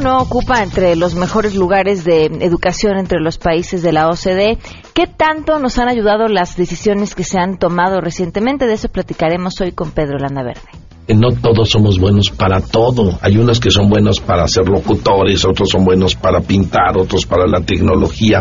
[0.00, 4.58] no ocupa entre los mejores lugares de educación entre los países de la OCDE.
[4.94, 8.66] ¿Qué tanto nos han ayudado las decisiones que se han tomado recientemente?
[8.66, 10.70] De eso platicaremos hoy con Pedro Landaverde
[11.14, 13.18] no todos somos buenos para todo.
[13.22, 17.46] Hay unos que son buenos para ser locutores, otros son buenos para pintar, otros para
[17.46, 18.40] la tecnología.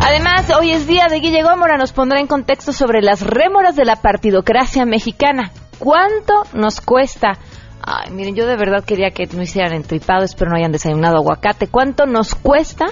[0.00, 3.84] Además, hoy es día de Guille Gómora, nos pondrá en contexto sobre las rémoras de
[3.84, 5.50] la partidocracia mexicana.
[5.78, 7.38] ¿Cuánto nos cuesta?
[7.82, 11.68] Ay, miren, yo de verdad quería que no hicieran entripado, espero no hayan desayunado aguacate.
[11.68, 12.86] ¿Cuánto nos cuesta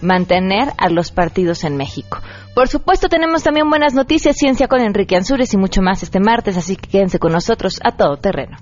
[0.00, 2.20] mantener a los partidos en México?
[2.54, 6.56] Por supuesto, tenemos también buenas noticias, ciencia con Enrique Ansures y mucho más este martes,
[6.56, 8.58] así que quédense con nosotros a todo terreno.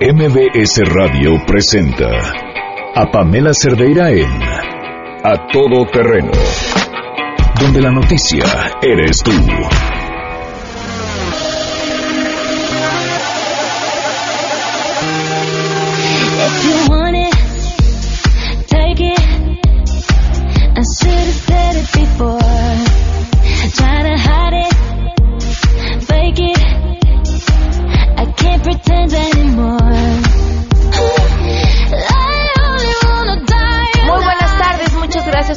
[0.00, 2.08] MBS Radio presenta
[2.94, 4.30] a Pamela Cerdeira en
[5.24, 6.32] a todo terreno,
[7.60, 8.44] donde la noticia
[8.82, 9.32] eres tú.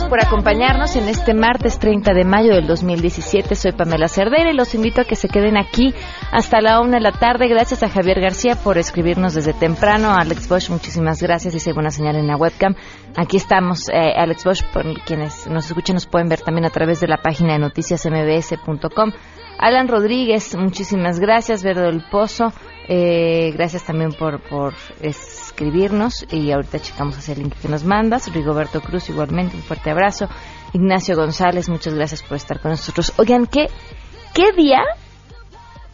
[0.09, 3.53] Por acompañarnos en este martes 30 de mayo del 2017.
[3.53, 5.93] Soy Pamela Cerdeira y los invito a que se queden aquí
[6.31, 7.47] hasta la una de la tarde.
[7.47, 10.15] Gracias a Javier García por escribirnos desde temprano.
[10.17, 11.53] Alex Bosch, muchísimas gracias.
[11.53, 12.75] Hice buena señal en la webcam.
[13.15, 16.99] Aquí estamos, eh, Alex Bosch, por quienes nos escuchan nos pueden ver también a través
[16.99, 19.11] de la página de noticiasmbs.com.
[19.59, 21.63] Alan Rodríguez, muchísimas gracias.
[21.63, 22.51] Verde del Pozo,
[22.87, 24.73] eh, gracias también por, por
[25.59, 28.31] escribirnos y ahorita checamos ese link que nos mandas.
[28.33, 30.29] Rigoberto Cruz igualmente, un fuerte abrazo.
[30.71, 33.11] Ignacio González, muchas gracias por estar con nosotros.
[33.17, 33.67] Oigan, ¿qué,
[34.33, 34.79] qué día?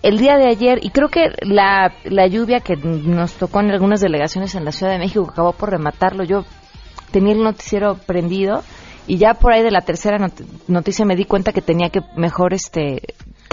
[0.03, 4.01] El día de ayer, y creo que la, la lluvia que nos tocó en algunas
[4.01, 6.23] delegaciones en la Ciudad de México acabó por rematarlo.
[6.23, 6.45] Yo
[7.09, 8.61] tenía el noticiero prendido
[9.07, 10.19] y ya por ahí de la tercera
[10.67, 13.01] noticia me di cuenta que tenía que mejor este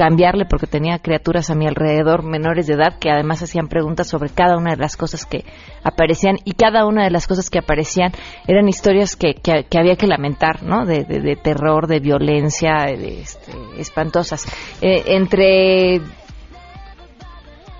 [0.03, 4.31] cambiarle porque tenía criaturas a mi alrededor menores de edad que además hacían preguntas sobre
[4.31, 5.45] cada una de las cosas que
[5.85, 8.11] aparecían y cada una de las cosas que aparecían
[8.49, 10.87] eran historias que, que, había que lamentar, ¿no?
[10.87, 14.45] De, de, terror, de violencia, de, este, espantosas.
[14.81, 16.01] Eh, entre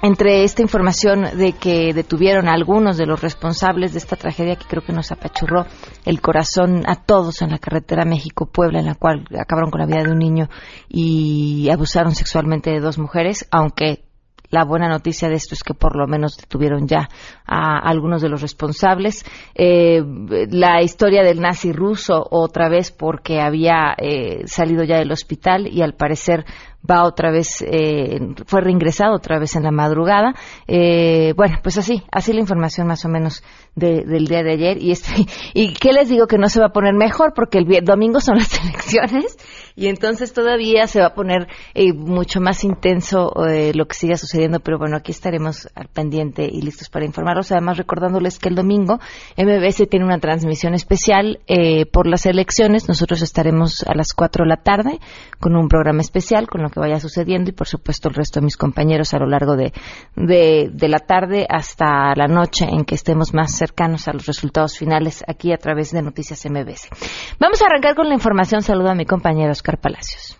[0.03, 4.67] entre esta información de que detuvieron a algunos de los responsables de esta tragedia que
[4.67, 5.65] creo que nos apachurró
[6.05, 10.03] el corazón a todos en la carretera México-Puebla, en la cual acabaron con la vida
[10.03, 10.49] de un niño
[10.89, 14.05] y abusaron sexualmente de dos mujeres, aunque
[14.53, 17.09] la buena noticia de esto es que por lo menos detuvieron ya
[17.47, 19.25] a algunos de los responsables.
[19.55, 20.03] Eh,
[20.51, 25.81] la historia del nazi ruso, otra vez porque había eh, salido ya del hospital y
[25.81, 26.45] al parecer
[26.89, 30.35] va otra vez, eh, fue reingresado otra vez en la madrugada.
[30.67, 33.43] Eh, bueno, pues así, así la información más o menos
[33.75, 34.83] del día de ayer.
[34.83, 35.13] Y, este,
[35.55, 38.37] y qué les digo que no se va a poner mejor porque el domingo son
[38.37, 39.39] las elecciones
[39.75, 44.17] y entonces todavía se va a poner eh, mucho más intenso eh, lo que siga
[44.17, 47.53] sucediendo, pero bueno, aquí estaremos al pendiente y listos para informarlos.
[47.53, 48.99] Además, recordándoles que el domingo
[49.37, 52.89] MBS tiene una transmisión especial eh, por las elecciones.
[52.89, 55.01] Nosotros estaremos a las 4 de la tarde
[55.41, 58.45] con un programa especial con lo que vaya sucediendo y, por supuesto, el resto de
[58.45, 59.73] mis compañeros a lo largo de,
[60.17, 65.25] de, la tarde hasta la noche en que estemos más cercanos a los resultados finales
[65.27, 66.89] aquí a través de Noticias MBS.
[67.39, 68.63] Vamos a arrancar con la información.
[68.63, 70.37] Saludo a mi compañero Oscar Palacios.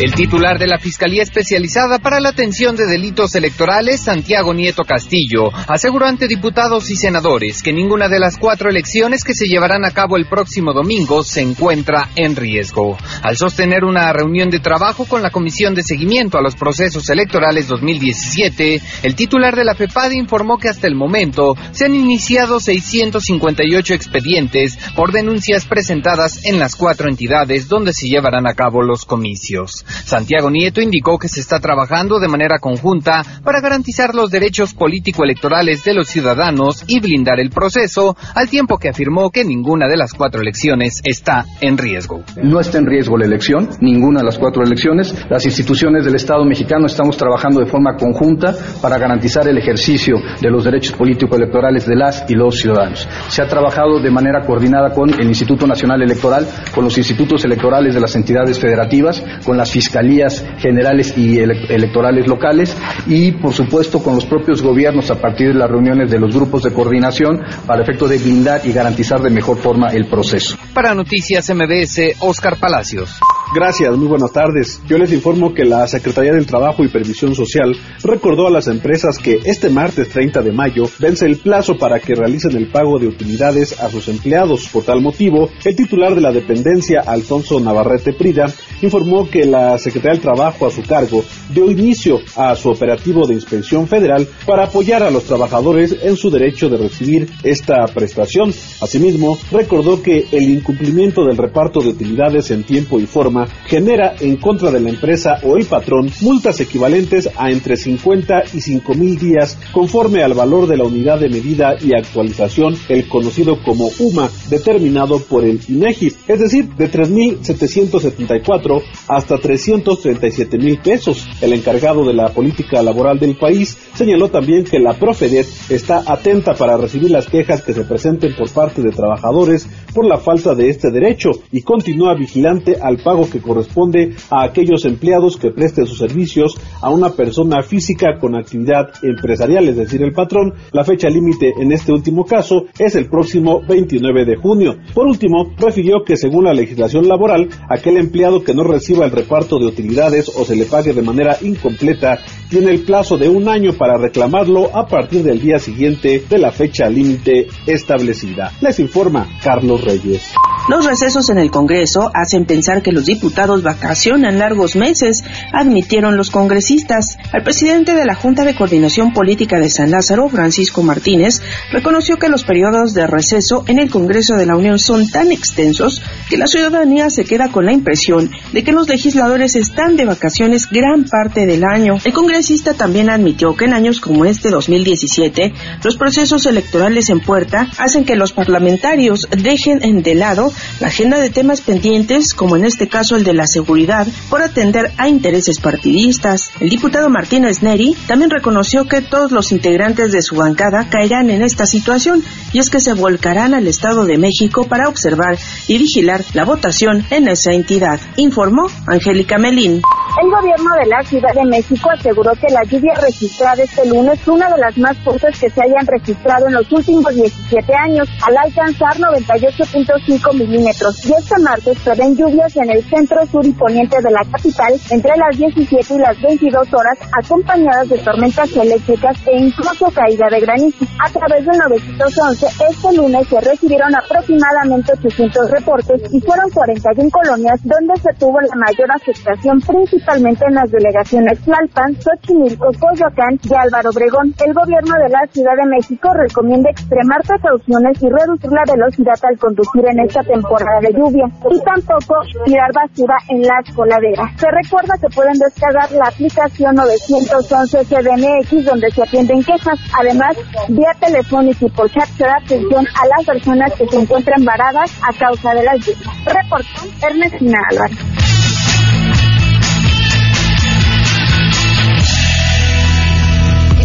[0.00, 5.50] El titular de la Fiscalía Especializada para la Atención de Delitos Electorales, Santiago Nieto Castillo,
[5.68, 9.90] aseguró ante diputados y senadores que ninguna de las cuatro elecciones que se llevarán a
[9.90, 12.96] cabo el próximo domingo se encuentra en riesgo.
[13.22, 17.68] Al sostener una reunión de trabajo con la Comisión de Seguimiento a los Procesos Electorales
[17.68, 23.94] 2017, el titular de la FEPAD informó que hasta el momento se han iniciado 658
[23.94, 29.81] expedientes por denuncias presentadas en las cuatro entidades donde se llevarán a cabo los comicios.
[29.86, 35.84] Santiago Nieto indicó que se está trabajando de manera conjunta para garantizar los derechos político-electorales
[35.84, 40.12] de los ciudadanos y blindar el proceso, al tiempo que afirmó que ninguna de las
[40.12, 42.22] cuatro elecciones está en riesgo.
[42.42, 45.14] No está en riesgo la elección, ninguna de las cuatro elecciones.
[45.28, 50.50] Las instituciones del Estado mexicano estamos trabajando de forma conjunta para garantizar el ejercicio de
[50.50, 53.08] los derechos político-electorales de las y los ciudadanos.
[53.28, 57.94] Se ha trabajado de manera coordinada con el Instituto Nacional Electoral, con los institutos electorales
[57.94, 62.76] de las entidades federativas, con las fiscalías generales y electorales locales
[63.06, 66.62] y, por supuesto, con los propios gobiernos a partir de las reuniones de los grupos
[66.62, 70.56] de coordinación para efecto de blindar y garantizar de mejor forma el proceso.
[70.74, 73.18] Para Noticias MBS, Oscar Palacios.
[73.54, 74.80] Gracias, muy buenas tardes.
[74.88, 79.18] Yo les informo que la Secretaría del Trabajo y Previsión Social recordó a las empresas
[79.18, 83.08] que este martes 30 de mayo vence el plazo para que realicen el pago de
[83.08, 84.70] utilidades a sus empleados.
[84.72, 88.46] Por tal motivo, el titular de la dependencia, Alfonso Navarrete Prida,
[88.80, 91.22] informó que la Secretaría del Trabajo a su cargo
[91.52, 96.30] dio inicio a su operativo de inspección federal para apoyar a los trabajadores en su
[96.30, 98.48] derecho de recibir esta prestación.
[98.80, 104.36] Asimismo, recordó que el incumplimiento del reparto de utilidades en tiempo y forma genera en
[104.36, 109.18] contra de la empresa o el patrón multas equivalentes a entre 50 y 5 mil
[109.18, 114.30] días conforme al valor de la unidad de medida y actualización, el conocido como UMA,
[114.48, 121.26] determinado por el INEGI, es decir, de 3.774 hasta 337 mil pesos.
[121.40, 126.54] El encargado de la política laboral del país señaló también que la Profedet está atenta
[126.54, 130.68] para recibir las quejas que se presenten por parte de trabajadores por la falta de
[130.68, 135.98] este derecho y continúa vigilante al pago que corresponde a aquellos empleados que presten sus
[135.98, 140.54] servicios a una persona física con actividad empresarial, es decir, el patrón.
[140.72, 144.76] La fecha límite en este último caso es el próximo 29 de junio.
[144.94, 149.58] Por último, refirió que según la legislación laboral, aquel empleado que no reciba el reparto
[149.58, 152.18] de utilidades o se le pague de manera incompleta
[152.48, 156.50] tiene el plazo de un año para reclamarlo a partir del día siguiente de la
[156.50, 158.52] fecha límite establecida.
[158.60, 160.32] Les informa Carlos Reyes.
[160.68, 166.30] Los recesos en el Congreso hacen pensar que los diputados vacacionan largos meses, admitieron los
[166.30, 167.16] congresistas.
[167.32, 171.42] El presidente de la Junta de Coordinación Política de San Lázaro, Francisco Martínez,
[171.72, 176.00] reconoció que los periodos de receso en el Congreso de la Unión son tan extensos
[176.30, 180.68] que la ciudadanía se queda con la impresión de que los legisladores están de vacaciones
[180.70, 181.96] gran parte del año.
[182.04, 185.52] El congresista también admitió que en años como este 2017,
[185.82, 191.30] los procesos electorales en puerta hacen que los parlamentarios dejen de lado la agenda de
[191.30, 196.50] temas pendientes, como en este caso el de la seguridad, por atender a intereses partidistas.
[196.60, 201.42] El diputado Martínez Neri también reconoció que todos los integrantes de su bancada caerán en
[201.42, 202.22] esta situación
[202.52, 205.38] y es que se volcarán al Estado de México para observar
[205.68, 209.82] y vigilar la votación en esa entidad, informó Angélica Melín.
[210.20, 214.34] El gobierno de la Ciudad de México aseguró que la lluvia registrada este lunes fue
[214.34, 218.36] una de las más fuertes que se hayan registrado en los últimos 17 años, al
[218.36, 221.06] alcanzar 98.5 milímetros.
[221.06, 225.16] Y este martes prevén lluvias en el centro sur y poniente de la capital entre
[225.16, 230.84] las 17 y las 22 horas, acompañadas de tormentas eléctricas e incluso caída de granizo.
[231.02, 237.60] A través del 911, este lunes se recibieron aproximadamente 800 reportes y fueron 41 colonias
[237.64, 239.58] donde se tuvo la mayor afectación
[240.02, 244.34] principalmente en las delegaciones Tlalpan, Xochimilco, Coyoacán y Álvaro Obregón.
[244.44, 249.38] El gobierno de la Ciudad de México recomienda extremar precauciones y reducir la velocidad al
[249.38, 252.14] conducir en esta temporada de lluvia y tampoco
[252.44, 254.30] tirar basura en las coladeras.
[254.36, 259.78] Se recuerda que pueden descargar la aplicación 911 CDMX donde se atienden quejas.
[260.00, 260.36] Además,
[260.68, 264.90] vía telefónica y por chat se da atención a las personas que se encuentran varadas
[265.02, 266.24] a causa de las lluvias.
[266.26, 268.31] Reportó Ernestina Álvarez.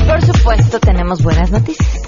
[0.08, 2.02] Por supuesto tenemos buenas noticias.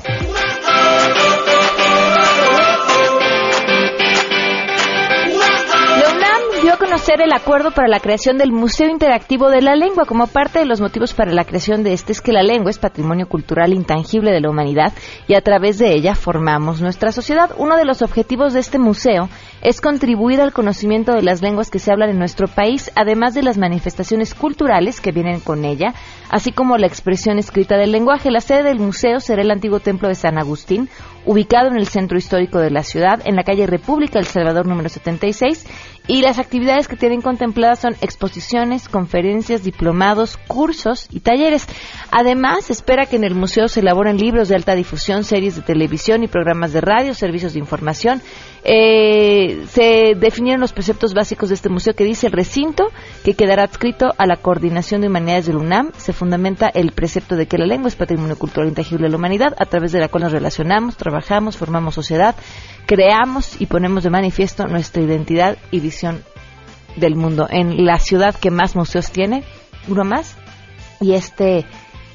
[6.61, 10.05] Dio a conocer el acuerdo para la creación del Museo Interactivo de la Lengua.
[10.05, 12.79] Como parte de los motivos para la creación de este es que la lengua es
[12.79, 14.91] patrimonio cultural intangible de la humanidad
[15.27, 17.51] y a través de ella formamos nuestra sociedad.
[17.57, 19.29] Uno de los objetivos de este museo
[19.61, 23.43] es contribuir al conocimiento de las lenguas que se hablan en nuestro país, además de
[23.43, 25.93] las manifestaciones culturales que vienen con ella,
[26.29, 28.31] así como la expresión escrita del lenguaje.
[28.31, 30.89] La sede del museo será el antiguo templo de San Agustín,
[31.25, 34.89] ubicado en el centro histórico de la ciudad, en la calle República El Salvador número
[34.89, 35.65] 76,
[36.09, 41.67] y las actividades que tienen contempladas son exposiciones, conferencias, diplomados, cursos y talleres.
[42.09, 46.23] Además, espera que en el museo se elaboren libros de alta difusión, series de televisión
[46.23, 48.23] y programas de radio, servicios de información.
[48.63, 52.89] Eh, se definieron los preceptos básicos de este museo que dice el recinto,
[53.23, 55.91] que quedará adscrito a la coordinación de humanidades del UNAM.
[55.97, 59.55] Se fundamenta el precepto de que la lengua es patrimonio cultural intangible de la humanidad,
[59.57, 62.35] a través de la cual nos relacionamos, trabajamos, formamos sociedad,
[62.85, 66.23] creamos y ponemos de manifiesto nuestra identidad y visión
[66.95, 67.47] del mundo.
[67.49, 69.43] En la ciudad que más museos tiene,
[69.87, 70.35] uno más,
[70.99, 71.65] y este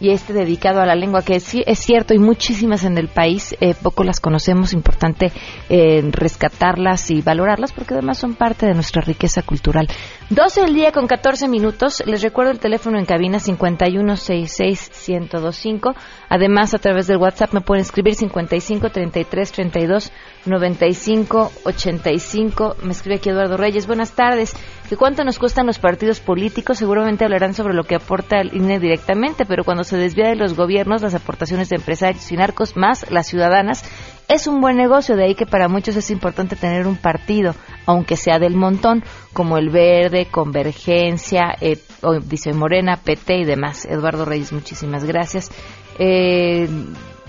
[0.01, 3.57] y este dedicado a la lengua, que sí es cierto, y muchísimas en el país,
[3.61, 5.33] eh, poco las conocemos, importante
[5.69, 9.89] eh, rescatarlas y valorarlas, porque además son parte de nuestra riqueza cultural.
[10.31, 12.03] 12 del día con 14 minutos.
[12.07, 15.95] Les recuerdo el teléfono en cabina 5166-1025.
[16.29, 20.11] Además, a través del WhatsApp me pueden escribir 55 33 32
[20.47, 22.77] 95 85.
[22.83, 23.87] Me escribe aquí Eduardo Reyes.
[23.87, 24.55] Buenas tardes.
[24.89, 26.77] ¿Qué cuánto nos cuestan los partidos políticos?
[26.77, 30.55] Seguramente hablarán sobre lo que aporta el INE directamente, pero cuando se desvía de los
[30.55, 33.83] gobiernos, las aportaciones de empresarios y narcos, más las ciudadanas,
[34.29, 37.55] es un buen negocio, de ahí que para muchos es importante tener un partido,
[37.87, 41.79] aunque sea del montón, como el Verde, Convergencia, eh,
[42.27, 43.87] dice Morena, PT y demás.
[43.87, 45.51] Eduardo Reyes, muchísimas gracias.
[45.99, 46.69] Eh,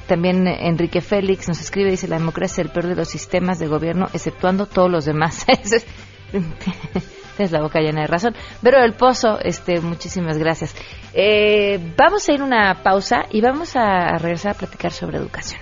[0.07, 3.67] también Enrique Félix nos escribe, dice, la democracia es el peor de los sistemas de
[3.67, 5.45] gobierno, exceptuando todos los demás.
[7.43, 8.33] es la boca llena de razón.
[8.61, 10.75] Pero el Pozo, este, muchísimas gracias.
[11.13, 15.61] Eh, vamos a ir una pausa y vamos a regresar a platicar sobre educación.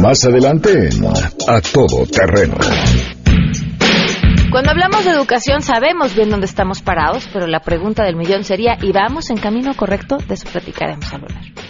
[0.00, 0.88] Más adelante,
[1.46, 2.56] a todo terreno.
[4.50, 8.76] Cuando hablamos de educación sabemos bien dónde estamos parados, pero la pregunta del millón sería,
[8.80, 10.16] ¿y vamos en camino correcto?
[10.26, 11.69] De eso platicaremos al volver.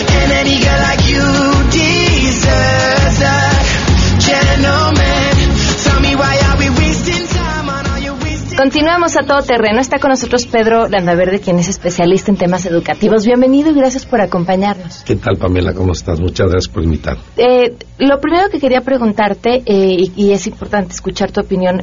[8.61, 9.79] Continuamos a todo terreno.
[9.81, 13.25] Está con nosotros Pedro Landaverde, quien es especialista en temas educativos.
[13.25, 15.03] Bienvenido y gracias por acompañarnos.
[15.03, 15.73] ¿Qué tal, Pamela?
[15.73, 16.19] ¿Cómo estás?
[16.19, 17.23] Muchas gracias por invitarme.
[17.37, 21.81] Eh, lo primero que quería preguntarte, eh, y, es importante escuchar tu opinión,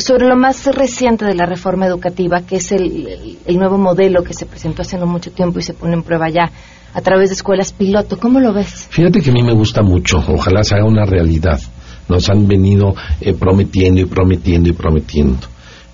[0.00, 4.34] sobre lo más reciente de la reforma educativa, que es el, el, nuevo modelo que
[4.34, 6.50] se presentó hace no mucho tiempo y se pone en prueba ya
[6.92, 8.18] a través de escuelas piloto.
[8.18, 8.88] ¿Cómo lo ves?
[8.90, 10.18] Fíjate que a mí me gusta mucho.
[10.28, 11.60] Ojalá se haga una realidad.
[12.08, 15.46] Nos han venido eh, prometiendo y prometiendo y prometiendo.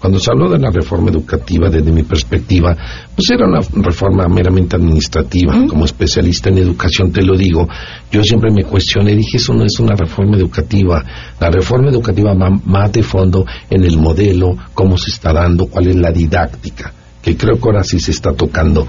[0.07, 2.77] Cuando se habló de la reforma educativa, desde mi perspectiva,
[3.13, 5.53] pues era una reforma meramente administrativa.
[5.69, 7.67] Como especialista en educación te lo digo,
[8.13, 11.03] yo siempre me cuestioné, dije, eso no es una reforma educativa.
[11.41, 15.89] La reforma educativa va más de fondo en el modelo, cómo se está dando, cuál
[15.89, 18.87] es la didáctica, que creo que ahora sí se está tocando.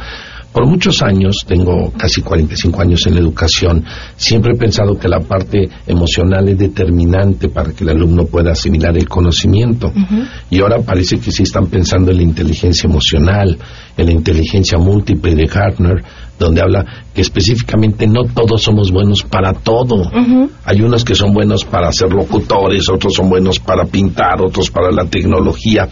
[0.58, 3.86] Por muchos años, tengo casi 45 años en la educación,
[4.16, 8.98] siempre he pensado que la parte emocional es determinante para que el alumno pueda asimilar
[8.98, 9.94] el conocimiento.
[10.50, 13.56] Y ahora parece que sí están pensando en la inteligencia emocional,
[13.98, 16.04] en la inteligencia múltiple de Gartner,
[16.40, 20.10] donde habla que específicamente no todos somos buenos para todo.
[20.66, 24.92] Hay unos que son buenos para ser locutores, otros son buenos para pintar, otros para
[24.92, 25.88] la tecnología.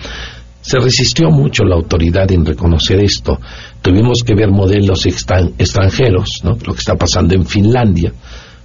[0.66, 3.38] Se resistió mucho la autoridad en reconocer esto.
[3.84, 6.58] Tuvimos que ver modelos extranjeros, ¿no?
[6.66, 8.12] lo que está pasando en Finlandia.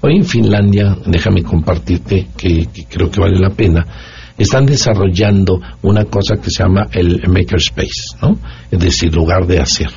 [0.00, 3.86] Hoy en Finlandia, déjame compartirte que, creo que vale la pena,
[4.38, 8.38] están desarrollando una cosa que se llama el makerspace, ¿no?
[8.70, 9.90] es decir, lugar de hacer.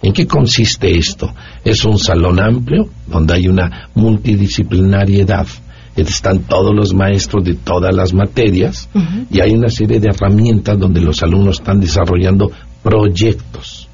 [0.00, 1.34] ¿En qué consiste esto?
[1.62, 5.46] Es un salón amplio donde hay una multidisciplinariedad
[5.96, 8.88] están todos los maestros de todas las materias
[9.30, 12.50] y hay una serie de herramientas donde los alumnos están desarrollando
[12.82, 13.88] proyectos.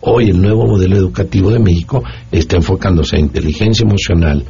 [0.00, 4.44] Hoy el nuevo modelo educativo de México está enfocándose a inteligencia emocional,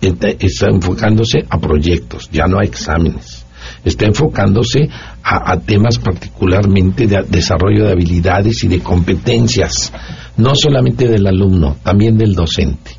[0.00, 3.44] está enfocándose a proyectos, ya no a exámenes.
[3.84, 4.88] Está enfocándose
[5.22, 9.92] a, a temas particularmente de desarrollo de habilidades y de competencias,
[10.36, 12.95] no solamente del alumno, también del docente.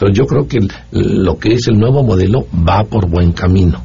[0.00, 0.58] Pero yo creo que
[0.92, 3.84] lo que es el nuevo modelo va por buen camino.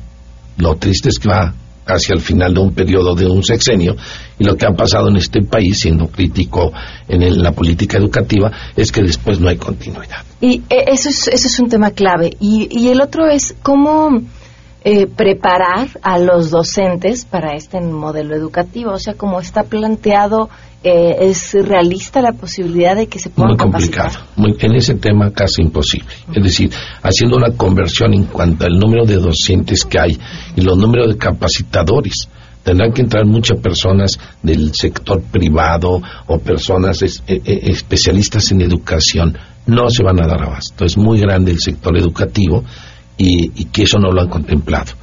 [0.58, 1.54] Lo triste es que va
[1.84, 3.96] casi al final de un periodo de un sexenio
[4.40, 6.72] y lo que ha pasado en este país, siendo crítico
[7.10, 10.24] en la política educativa, es que después no hay continuidad.
[10.40, 12.32] Y eh, eso es, eso es un tema clave.
[12.40, 14.10] Y, y el otro es cómo
[14.88, 18.92] eh, preparar a los docentes para este modelo educativo.
[18.92, 20.48] O sea, como está planteado
[20.84, 24.20] eh, ¿es realista la posibilidad de que se pueda Muy complicado.
[24.38, 26.14] en ese tema casi imposible.
[26.32, 26.70] Es decir,
[27.02, 30.20] haciendo una conversión en cuanto al número de docentes que hay
[30.56, 32.30] y los números de capacitadores.
[32.62, 39.36] Tendrán que entrar muchas personas del sector privado o personas eh, eh, especialistas en educación.
[39.66, 40.86] No se van a dar abasto.
[40.86, 42.64] Es muy grande el sector educativo
[43.18, 44.94] y que eso no lo han contemplado.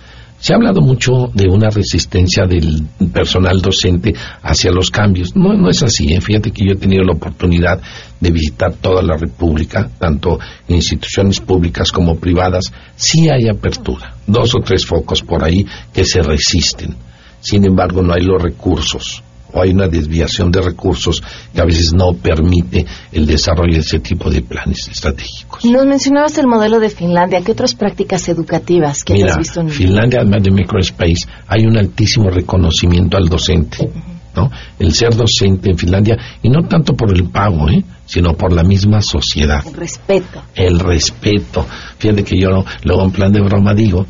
[0.43, 5.37] Se ha hablado mucho de una resistencia del personal docente hacia los cambios.
[5.37, 6.13] No, no es así.
[6.13, 6.21] ¿eh?
[6.21, 7.81] Fíjate que yo he tenido la oportunidad
[8.19, 12.73] de visitar toda la República, tanto instituciones públicas como privadas.
[12.97, 14.17] Sí hay apertura.
[14.27, 15.65] Dos o tres focos por ahí
[15.95, 16.97] que se resisten.
[17.39, 21.23] Sin embargo, no hay los recursos o hay una desviación de recursos
[21.55, 25.65] que a veces no permite el desarrollo de ese tipo de planes estratégicos.
[25.65, 27.43] Nos mencionabas el modelo de Finlandia.
[27.43, 31.77] ¿Qué otras prácticas educativas que Mira, has visto en Finlandia, además de micropaís, hay un
[31.77, 33.91] altísimo reconocimiento al docente.
[34.35, 34.51] ¿no?
[34.79, 37.85] El ser docente en Finlandia, y no tanto por el pago, ¿eh?
[38.07, 39.63] sino por la misma sociedad.
[39.67, 40.43] El respeto.
[40.55, 41.67] El respeto.
[41.99, 44.07] Fíjate que yo luego en plan de broma digo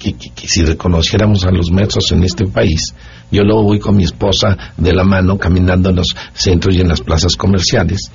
[0.00, 2.94] que, que, que, si reconociéramos a los maestros en este país,
[3.30, 6.88] yo luego voy con mi esposa de la mano caminando en los centros y en
[6.88, 8.10] las plazas comerciales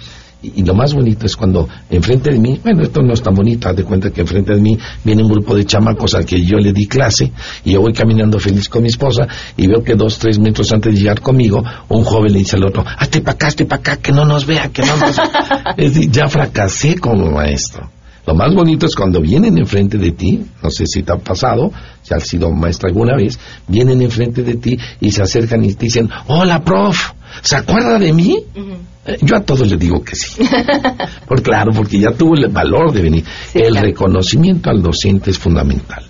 [0.55, 3.69] y, lo más bonito es cuando enfrente de mí, bueno, esto no es tan bonito,
[3.69, 6.57] haz de cuenta que enfrente de mí viene un grupo de chamacos al que yo
[6.57, 7.31] le di clase
[7.63, 9.27] y yo voy caminando feliz con mi esposa
[9.57, 12.65] y veo que dos, tres metros antes de llegar conmigo, un joven le dice al
[12.65, 15.73] otro, hazte para acá, hazte para acá, que no nos vea, que no nos vea.
[15.77, 17.89] es decir, ya fracasé como maestro.
[18.25, 21.71] Lo más bonito es cuando vienen enfrente de ti, no sé si te ha pasado,
[22.01, 25.85] si has sido maestra alguna vez, vienen enfrente de ti y se acercan y te
[25.85, 28.37] dicen, hola, prof, ¿se acuerda de mí?
[28.55, 28.77] Uh -huh.
[29.05, 30.41] eh, yo a todos les digo que sí.
[31.27, 33.23] Por claro, porque ya tuvo el valor de venir.
[33.51, 33.87] Sí, el claro.
[33.87, 36.03] reconocimiento al docente es fundamental.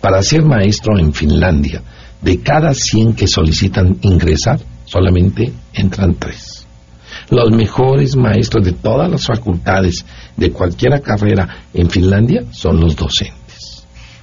[0.00, 1.82] Para ser maestro en Finlandia,
[2.22, 6.59] de cada 100 que solicitan ingresar, solamente entran tres
[7.28, 10.04] los mejores maestros de todas las facultades
[10.36, 13.40] de cualquier carrera en Finlandia son los docentes.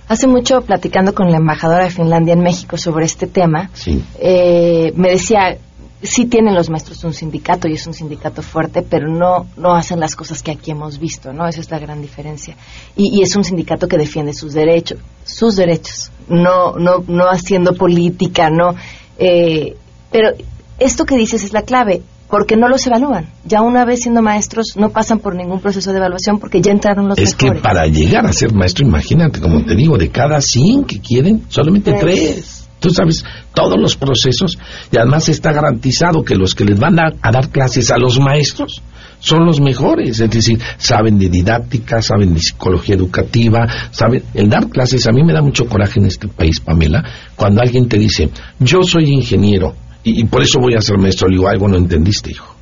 [0.07, 4.01] Hace mucho, platicando con la embajadora de Finlandia en México sobre este tema, sí.
[4.19, 5.57] eh, me decía,
[6.01, 9.99] sí tienen los maestros un sindicato y es un sindicato fuerte, pero no, no hacen
[9.99, 11.47] las cosas que aquí hemos visto, ¿no?
[11.47, 12.55] Esa es la gran diferencia.
[12.95, 17.73] Y, y es un sindicato que defiende sus derechos, sus derechos, no, no, no haciendo
[17.73, 18.75] política, no.
[19.17, 19.75] Eh,
[20.11, 20.29] pero
[20.79, 23.27] esto que dices es la clave porque no los evalúan.
[23.45, 27.07] Ya una vez siendo maestros no pasan por ningún proceso de evaluación porque ya entraron
[27.07, 27.61] los es mejores.
[27.61, 31.43] que para llegar a ser maestro, imagínate, como te digo, de cada 100 que quieren,
[31.49, 32.33] solamente tres.
[32.33, 32.63] tres.
[32.79, 34.59] Tú sabes todos los procesos
[34.91, 38.19] y además está garantizado que los que les van a, a, dar clases a los
[38.19, 38.83] maestros
[39.19, 44.69] son los mejores, es decir, saben de didáctica, saben de psicología educativa, saben el dar
[44.69, 45.07] clases.
[45.07, 47.03] A mí me da mucho coraje en este país, Pamela,
[47.35, 48.29] cuando alguien te dice,
[48.59, 49.73] yo soy ingeniero,
[50.07, 51.27] y, y, por eso voy a ser maestro.
[51.27, 52.55] Le digo, algo no entendiste, hijo.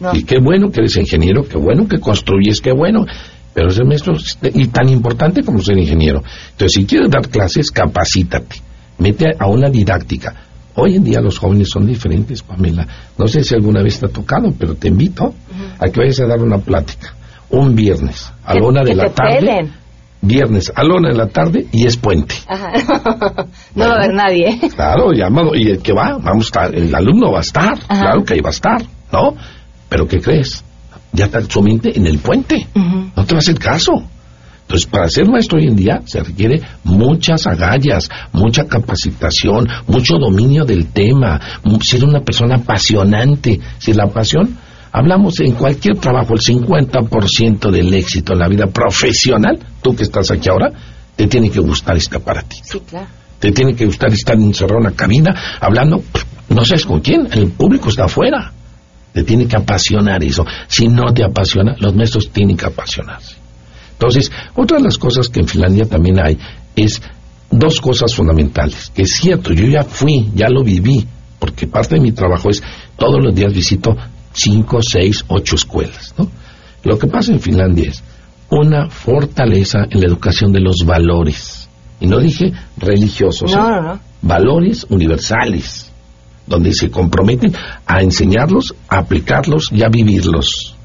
[0.00, 0.14] No.
[0.14, 3.06] Y qué bueno que eres ingeniero, qué bueno que construyes, qué bueno.
[3.54, 6.22] Pero ser maestro es y tan importante como ser ingeniero.
[6.50, 8.56] Entonces, si quieres dar clases, capacítate.
[8.98, 10.34] Mete a una didáctica.
[10.74, 12.86] Hoy en día los jóvenes son diferentes, Pamela.
[13.16, 15.86] No sé si alguna vez te ha tocado, pero te invito uh -huh.
[15.86, 17.14] a que vayas a dar una plática.
[17.48, 19.38] Un viernes, a la una de la tarde.
[19.38, 19.85] Pelen
[20.20, 22.34] viernes a la una de la tarde y es puente.
[22.48, 22.72] Ajá.
[23.74, 24.58] no va a haber nadie.
[24.74, 25.54] Claro, llamado.
[25.54, 28.00] Y el que va, vamos a estar, el alumno va a estar, Ajá.
[28.00, 29.34] claro que ahí va a estar, ¿no?
[29.88, 30.64] Pero ¿qué crees?
[31.12, 32.66] Ya está su mente en el puente.
[32.74, 33.10] Uh -huh.
[33.16, 33.92] No te va a hacer caso.
[34.66, 40.64] Entonces, para ser maestro hoy en día se requiere muchas agallas, mucha capacitación, mucho dominio
[40.64, 41.40] del tema,
[41.82, 43.60] ser una persona apasionante.
[43.78, 44.58] Si la pasión,
[44.96, 50.30] hablamos en cualquier trabajo, el 50% del éxito en la vida profesional, tú que estás
[50.30, 50.72] aquí ahora,
[51.14, 52.64] te tiene que gustar este aparatito.
[52.64, 53.06] Sí, claro.
[53.38, 56.02] Te tiene que gustar estar encerrado en una cabina hablando,
[56.48, 58.52] no sabes con quién, el público está afuera.
[59.12, 60.46] Te tiene que apasionar eso.
[60.66, 63.36] Si no te apasiona, los maestros tienen que apasionarse.
[63.92, 66.38] Entonces, otra de las cosas que en Finlandia también hay
[66.74, 67.02] es
[67.50, 68.90] dos cosas fundamentales.
[68.94, 71.06] Que es cierto, yo ya fui, ya lo viví,
[71.38, 72.62] porque parte de mi trabajo es
[72.96, 73.94] todos los días visito
[74.36, 76.14] cinco, seis, ocho escuelas.
[76.18, 76.28] ¿no?
[76.84, 78.02] Lo que pasa en Finlandia es
[78.50, 81.68] una fortaleza en la educación de los valores.
[81.98, 84.00] Y no dije religiosos, no, no, no.
[84.22, 85.90] valores universales,
[86.46, 87.52] donde se comprometen
[87.86, 90.76] a enseñarlos, a aplicarlos y a vivirlos.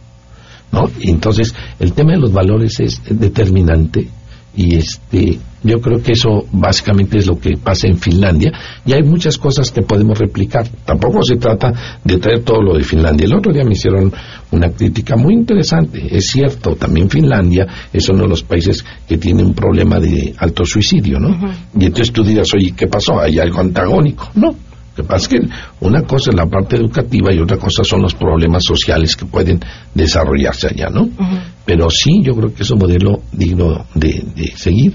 [0.72, 0.90] ¿no?
[1.00, 4.10] Y entonces, el tema de los valores es determinante
[4.56, 8.52] y este yo creo que eso básicamente es lo que pasa en Finlandia
[8.86, 12.84] y hay muchas cosas que podemos replicar tampoco se trata de traer todo lo de
[12.84, 14.12] Finlandia el otro día me hicieron
[14.52, 19.44] una crítica muy interesante es cierto también Finlandia es uno de los países que tiene
[19.44, 21.30] un problema de alto suicidio ¿no?
[21.30, 21.54] Uh -huh.
[21.80, 23.20] y entonces tú dirás oye ¿qué pasó?
[23.20, 24.71] hay algo antagónico no
[25.02, 25.48] que pasa es que
[25.82, 29.60] una cosa es la parte educativa y otra cosa son los problemas sociales que pueden
[29.94, 31.04] desarrollarse allá, ¿no?
[31.04, 31.42] Uh -huh.
[31.66, 34.94] Pero sí, yo creo que es un modelo digno de, de seguir,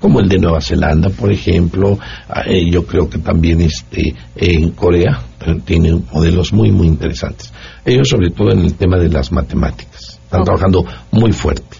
[0.00, 1.98] como el de Nueva Zelanda, por ejemplo.
[2.46, 7.52] Eh, yo creo que también este en Corea eh, tiene modelos muy, muy interesantes.
[7.84, 11.76] Ellos, sobre todo en el tema de las matemáticas, están trabajando muy fuerte.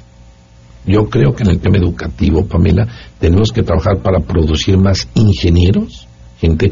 [0.86, 2.86] Yo creo que en el tema educativo, Pamela,
[3.18, 6.06] tenemos que trabajar para producir más ingenieros,
[6.40, 6.70] gente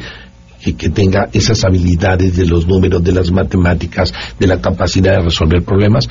[0.60, 5.22] que, que, tenga esas habilidades de los números, de las matemáticas, de la capacidad de
[5.22, 6.08] resolver problemas.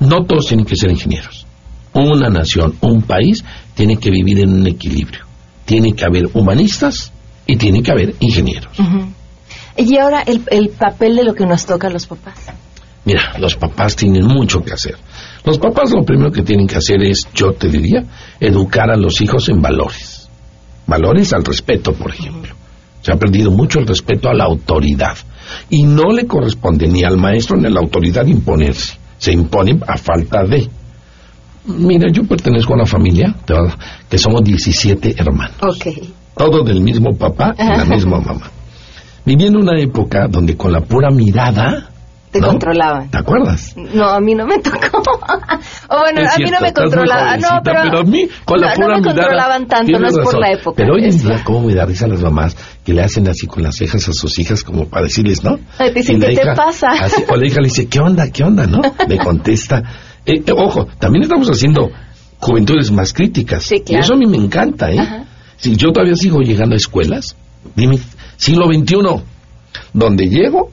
[0.00, 1.46] No todos tienen que ser ingenieros.
[1.92, 5.24] Una nación, un país, tiene que vivir en un equilibrio.
[5.64, 7.12] Tiene que haber humanistas
[7.46, 8.78] y tiene que haber ingenieros.
[8.78, 9.12] Uh -huh.
[9.76, 12.38] Y ahora el, el papel de lo que nos toca a los papás.
[13.04, 14.96] Mira, los papás tienen mucho que hacer.
[15.44, 18.02] Los papás lo primero que tienen que hacer es, yo te diría,
[18.40, 20.28] educar a los hijos en valores.
[20.86, 22.53] Valores al respeto, por ejemplo.
[23.04, 25.14] Se ha perdido mucho el respeto a la autoridad.
[25.68, 28.96] Y no le corresponde ni al maestro ni a la autoridad imponerse.
[29.18, 30.66] Se impone a falta de.
[31.66, 33.34] Mira, yo pertenezco a una familia
[34.08, 35.56] que somos 17 hermanos.
[35.60, 35.86] Ok.
[36.34, 38.50] Todos del mismo papá y la misma mamá.
[39.26, 41.90] Viví en una época donde con la pura mirada
[42.34, 43.10] te controlaban.
[43.10, 43.76] ¿Te acuerdas?
[43.76, 44.98] No, a mí no me tocó.
[44.98, 47.40] o bueno, a mí no me controlaban.
[47.40, 50.50] No, pero, a mí con la pura no me controlaban tanto, no es por la
[50.50, 50.74] época.
[50.76, 53.62] Pero hoy en día, ¿cómo me da risa las mamás que le hacen así con
[53.62, 55.60] las cejas a sus hijas como para decirles, ¿no?
[55.78, 56.88] Te dicen, ¿qué te pasa?
[57.28, 58.80] o la hija le dice, ¿qué onda, qué onda, no?
[59.08, 59.82] Le contesta.
[60.26, 61.92] Eh, eh, ojo, también estamos haciendo
[62.40, 63.62] juventudes más críticas.
[63.62, 64.00] Sí, claro.
[64.00, 65.24] Y eso a mí me encanta, ¿eh?
[65.56, 67.36] Si yo todavía sigo llegando a escuelas,
[67.76, 68.00] dime,
[68.36, 69.22] siglo XXI,
[69.92, 70.70] donde llego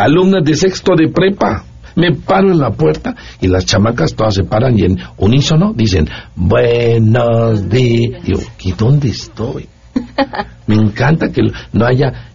[0.00, 1.64] alumnas de sexto de prepa.
[1.96, 6.08] Me paro en la puerta y las chamacas todas se paran y en unísono dicen,
[6.36, 8.22] buenos días.
[8.22, 9.68] Digo, ¿y dónde estoy?
[10.66, 12.30] Me encanta que no haya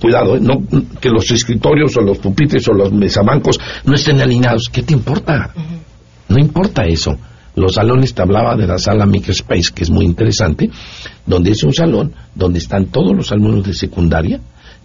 [0.00, 0.40] cuidado, ¿eh?
[0.40, 0.62] no,
[1.00, 4.68] que los escritorios o los pupitres o los mesabancos no estén alineados.
[4.70, 5.52] ¿Qué te importa?
[6.28, 7.16] No importa eso.
[7.56, 10.70] Los salones, te hablaba de la sala Microspace, que es muy interesante,
[11.24, 14.40] donde es un salón donde están todos los alumnos de secundaria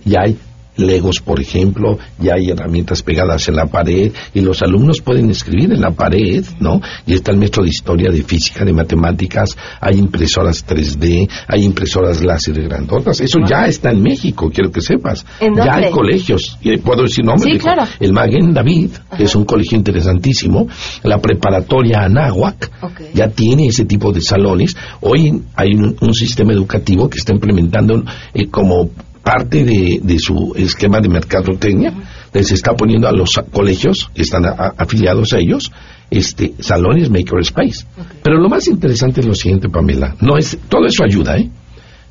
[0.06, 0.38] y hay
[0.78, 5.74] Legos, por ejemplo, ya hay herramientas pegadas en la pared y los alumnos pueden escribir
[5.74, 6.82] en la pared, ¿no?
[7.06, 12.24] Y está el maestro de historia, de física, de matemáticas, hay impresoras 3D, hay impresoras
[12.24, 15.26] láser grandotas, eso ya está en México, quiero que sepas.
[15.40, 17.60] ya hay colegios, y puedo decir nombre,
[18.00, 20.68] el Maguen David, que es un colegio interesantísimo,
[21.04, 22.72] la preparatoria Anáhuac,
[23.14, 24.76] ya tiene ese tipo de salones.
[25.02, 28.04] Hoy hay un, sistema educativo que está implementando
[28.34, 28.90] eh, como
[29.24, 31.94] parte de, su esquema de mercadotecnia,
[32.34, 34.44] les está poniendo a los colegios que están
[34.78, 35.72] afiliados a ellos
[36.10, 37.86] este salones makerspace.
[38.24, 41.50] Pero lo más interesante es lo siguiente, Pamela, no es todo eso ayuda, ¿eh?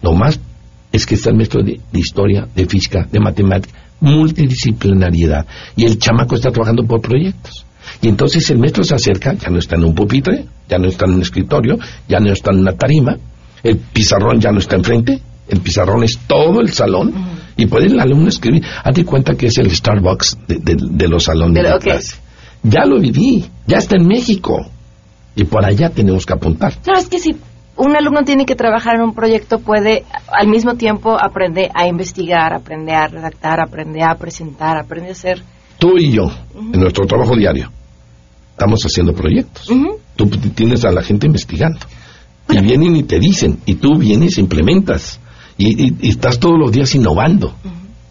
[0.03, 0.41] Lo más
[0.93, 5.47] es que está el maestro de, historia, de física, de matemática, multidisciplinariedad
[5.77, 7.67] y el chamaco está trabajando por proyectos.
[8.01, 11.05] Y entonces el maestro se acerca, ya no está en un pupitre, ya no está
[11.07, 13.17] en un escritorio, ya no está en una tarima,
[13.63, 15.21] el pizarrón ya no está enfrente,
[15.51, 17.13] el pizarrón es todo el salón
[17.57, 18.65] y puede el alumno escribir.
[18.85, 22.17] Hazte cuenta que es el Starbucks de, los salones de, clase.
[22.63, 24.67] Ya lo viví, ya está en México
[25.35, 26.75] y por allá tenemos que apuntar.
[26.83, 27.37] Claro, es que si
[27.77, 32.53] un alumno tiene que trabajar en un proyecto, puede al mismo tiempo aprender a investigar,
[32.53, 35.43] aprender a redactar, aprender a presentar, aprender a hacer.
[35.79, 37.71] Tú y yo, en nuestro trabajo diario,
[38.53, 39.69] estamos haciendo proyectos.
[40.15, 41.79] Tú tienes a la gente investigando.
[42.51, 45.21] Y vienen y te dicen, y tú vienes e implementas
[45.61, 47.53] y, estás todos los días innovando,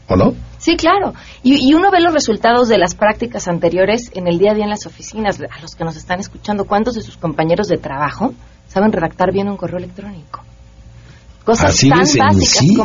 [0.08, 0.34] ¿o no?
[0.60, 1.14] Sí, claro.
[1.42, 4.70] Y, uno ve los resultados de las prácticas anteriores en el día a día en
[4.70, 5.40] las oficinas.
[5.40, 8.34] A los que nos están escuchando, ¿cuántos de sus compañeros de trabajo
[8.68, 10.42] saben redactar bien un correo electrónico?
[11.46, 12.84] Cosas Así tan de sencillo.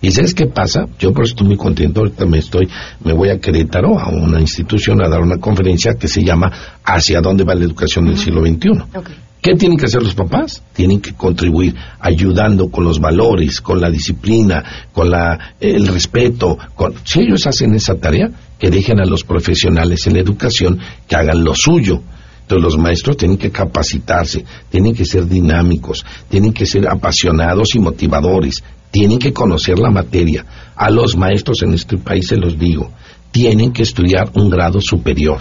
[0.00, 0.86] ¿Y sabes qué pasa?
[0.98, 2.00] Yo por eso estoy muy contento.
[2.00, 2.68] Ahorita me estoy,
[3.04, 7.20] me voy a Querétaro, a una institución, a dar una conferencia que se llama ¿Hacia
[7.20, 8.96] dónde va la educación del siglo XXI?
[8.96, 9.16] Okay.
[9.40, 10.62] ¿Qué tienen que hacer los papás?
[10.74, 16.58] Tienen que contribuir ayudando con los valores, con la disciplina, con la, el respeto.
[16.74, 16.94] Con...
[17.04, 21.42] Si ellos hacen esa tarea, que dejen a los profesionales en la educación que hagan
[21.42, 22.02] lo suyo.
[22.42, 27.78] Entonces los maestros tienen que capacitarse, tienen que ser dinámicos, tienen que ser apasionados y
[27.78, 30.44] motivadores, tienen que conocer la materia.
[30.76, 32.90] A los maestros en este país se los digo,
[33.30, 35.40] tienen que estudiar un grado superior.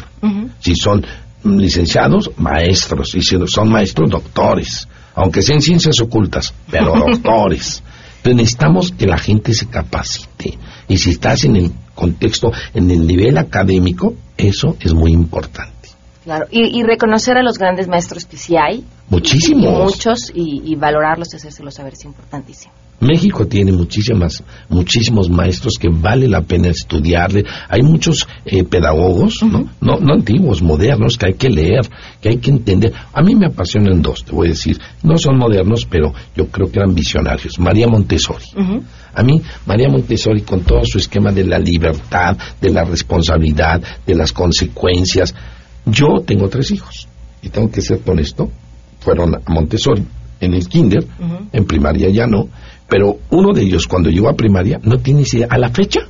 [0.60, 1.04] Si son
[1.43, 7.84] licenciados, maestros, y si son maestros, doctores, aunque sean ciencias ocultas, pero doctores.
[8.17, 10.58] Entonces necesitamos que la gente se capacite.
[10.88, 15.73] Y si estás en el contexto, en el nivel académico, eso es muy importante.
[16.23, 18.84] Claro, y, reconocer a los grandes maestros que sí hay.
[19.08, 19.73] Muchísimos.
[19.73, 22.73] muchos, y, y valorarlos y hacérselos saber es importantísimo.
[23.00, 27.46] México tiene muchísimas, muchísimos maestros que vale la pena estudiarle.
[27.70, 29.70] Hay muchos eh, pedagogos, ¿no?
[29.80, 30.14] ¿no?
[30.14, 31.90] antiguos, modernos, que hay que leer,
[32.22, 32.94] que hay que entender.
[33.14, 34.78] A mí me apasionan dos, te voy a decir.
[35.04, 37.58] No son modernos, pero yo creo que eran visionarios.
[37.60, 38.46] María Montessori.
[39.14, 44.16] A mí, María Montessori, con todo su esquema de la libertad, de la responsabilidad, de
[44.16, 45.34] las consecuencias.
[45.86, 47.08] Yo tengo tres hijos
[47.42, 48.52] y tengo que ser honesto.
[49.00, 50.04] Fueron a Montessori
[50.42, 51.06] en el kinder,
[51.52, 52.50] en primaria ya no
[52.89, 56.02] pero uno de ellos cuando llegó a primaria no tiene idea, a la fecha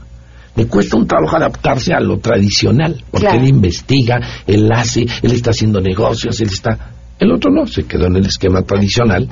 [0.55, 5.51] le cuesta un trabajo adaptarse a lo tradicional, porque él investiga, él hace, él está
[5.51, 6.91] haciendo negocios, él está...
[7.17, 9.27] El otro no, se quedó en el esquema tradicional,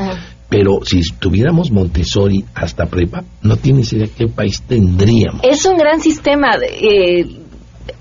[0.49, 5.41] Pero si tuviéramos Montessori hasta prepa, no tienes idea qué país tendríamos.
[5.43, 6.51] Es un gran sistema.
[6.61, 7.25] Eh,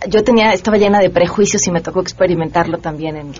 [0.08, 3.32] yo tenía, estaba llena de prejuicios y me tocó experimentarlo también en,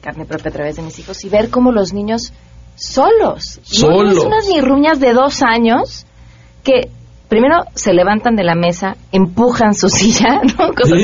[0.00, 2.32] carne propia a través de mis hijos y ver cómo los niños
[2.76, 6.06] solos, solos, no, unas ruñas de dos años
[6.62, 6.90] que
[7.28, 10.72] primero se levantan de la mesa, empujan su silla, ¿no?
[10.74, 10.98] Cosas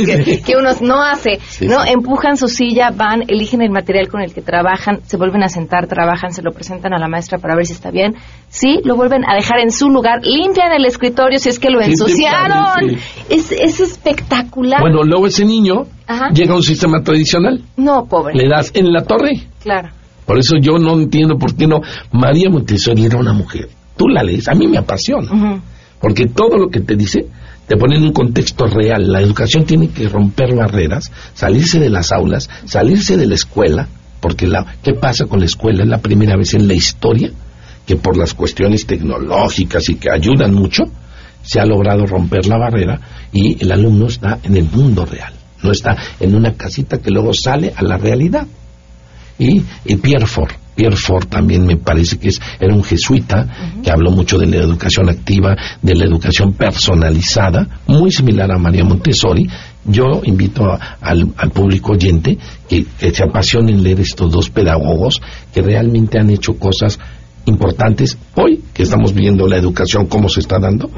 [0.44, 1.84] que, uno no hace, ¿no?
[1.84, 5.86] Empujan su silla, van, eligen el material con el que trabajan, se vuelven a sentar,
[5.86, 8.14] trabajan, se lo presentan a la maestra para ver si está bien.
[8.48, 11.80] Sí, lo vuelven a dejar en su lugar, limpian el escritorio si es que lo
[11.80, 12.96] ensuciaron.
[13.28, 14.80] Es, es espectacular.
[14.80, 15.86] Bueno, luego ese niño
[16.32, 17.62] llega a un sistema tradicional.
[17.76, 18.34] No, pobre.
[18.34, 19.48] Le das en la torre.
[19.62, 20.01] Claro.
[20.26, 21.80] Por eso yo no entiendo por qué no.
[22.12, 23.68] María Montessori era una mujer.
[23.96, 25.62] Tú la lees, a mí me apasiona.
[26.00, 27.26] Porque todo lo que te dice
[27.66, 29.10] te pone en un contexto real.
[29.10, 33.88] La educación tiene que romper barreras, salirse de las aulas, salirse de la escuela,
[34.20, 35.82] porque la, ¿qué pasa con la escuela?
[35.82, 37.30] Es la primera vez en la historia
[37.86, 40.84] que por las cuestiones tecnológicas y que ayudan mucho,
[41.42, 43.00] se ha logrado romper la barrera
[43.32, 45.32] y el alumno está en el mundo real,
[45.62, 48.46] no está en una casita que luego sale a la realidad.
[49.42, 53.46] Y, y Pierre Ford, Pierre Ford también me parece que es, era un jesuita
[53.82, 58.84] que habló mucho de la educación activa, de la educación personalizada, muy similar a María
[58.84, 59.48] Montessori.
[59.84, 60.64] Yo invito
[61.00, 65.20] al, público oyente que, se apasione en leer estos dos pedagogos
[65.52, 66.98] que realmente han hecho cosas
[67.44, 68.16] importantes.
[68.36, 70.88] Hoy que estamos viendo la educación, cómo se está dando,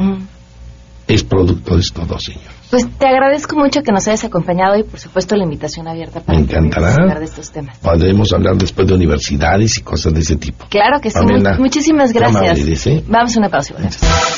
[1.08, 2.48] es producto de estos dos señores.
[2.70, 6.36] Pues te agradezco mucho que nos hayas acompañado y por supuesto la invitación abierta para
[6.38, 6.94] Me encantará.
[6.94, 7.78] hablar de estos temas.
[7.78, 10.66] Podremos hablar después de universidades y cosas de ese tipo.
[10.70, 11.18] Claro que sí.
[11.58, 12.88] muchísimas gracias.
[13.06, 13.74] Vamos a una pausa.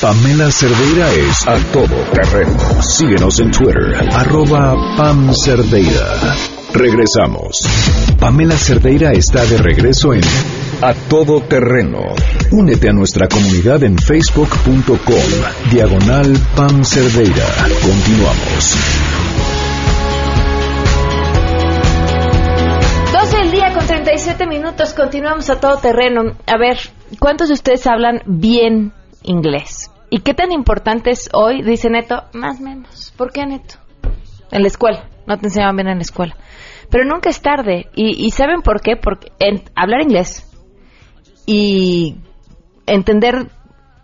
[0.01, 2.81] Pamela Cerdeira es a todo terreno.
[2.81, 6.56] Síguenos en Twitter, arroba Pam Cerdeira.
[6.73, 7.63] Regresamos.
[8.19, 10.21] Pamela Cerdeira está de regreso en
[10.81, 12.01] A Todo Terreno.
[12.51, 15.71] Únete a nuestra comunidad en facebook.com.
[15.71, 17.45] Diagonal Pam Cerdeira.
[17.81, 18.75] Continuamos.
[23.13, 24.93] 12 del día con 37 minutos.
[24.93, 26.35] Continuamos a todo terreno.
[26.45, 26.77] A ver,
[27.19, 29.89] ¿cuántos de ustedes hablan bien inglés?
[30.09, 31.63] ¿Y qué tan importante es hoy?
[31.63, 33.13] Dice Neto, más o menos.
[33.17, 33.75] ¿Por qué Neto?
[34.51, 35.03] En la escuela.
[35.25, 36.35] No te enseñaban bien en la escuela.
[36.89, 37.87] Pero nunca es tarde.
[37.95, 38.95] ¿Y, saben por qué?
[38.95, 39.31] Porque
[39.75, 40.43] hablar inglés
[41.45, 42.15] y
[42.85, 43.47] entender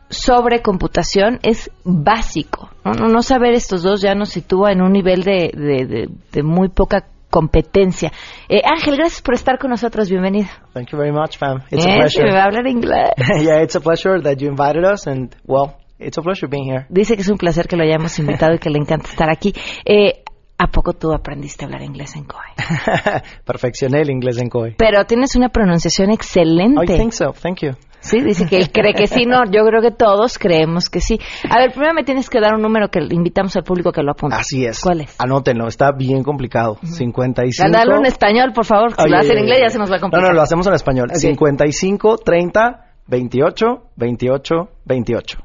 [0.10, 2.69] sobre computación es básico.
[2.84, 3.22] ¿no?
[3.22, 8.12] saber estos dos ya nos sitúa en un nivel de, de, muy poca competencia.
[8.48, 10.10] Eh, Ángel, gracias por estar con nosotros.
[10.10, 10.48] Bienvenido.
[10.74, 11.63] Thank you very much, Pam.
[11.72, 12.26] It's a pleasure.
[12.26, 13.10] Me va a hablar inglés.
[13.41, 16.86] yeah, it's a pleasure that you invited us and well, it's a pleasure being here.
[16.89, 19.54] Dice que es un placer que lo hayamos invitado y que le encanta estar aquí.
[19.86, 20.23] Eh,
[20.63, 22.39] ¿A poco tú aprendiste a hablar inglés en COE?
[23.45, 24.76] Perfeccioné el inglés en COE.
[24.78, 26.86] Pero tienes una pronunciación excelente.
[26.86, 27.34] I think so.
[27.34, 27.71] Thank you.
[27.99, 31.19] Sí, dice que él cree que sí, no, yo creo que todos creemos que sí.
[31.49, 34.12] A ver, primero me tienes que dar un número que invitamos al público que lo
[34.12, 34.38] apunte.
[34.38, 34.80] Así es.
[34.80, 35.19] ¿Cuál es?
[35.19, 36.78] Anótenlo, está bien complicado.
[36.82, 37.69] 55.
[37.69, 39.99] Dale en español, por favor, si lo haces en inglés ya se nos va a
[39.99, 40.21] complicar.
[40.21, 41.10] No, no, lo hacemos en español.
[41.13, 43.65] 55 30 28
[43.97, 45.38] 28 28.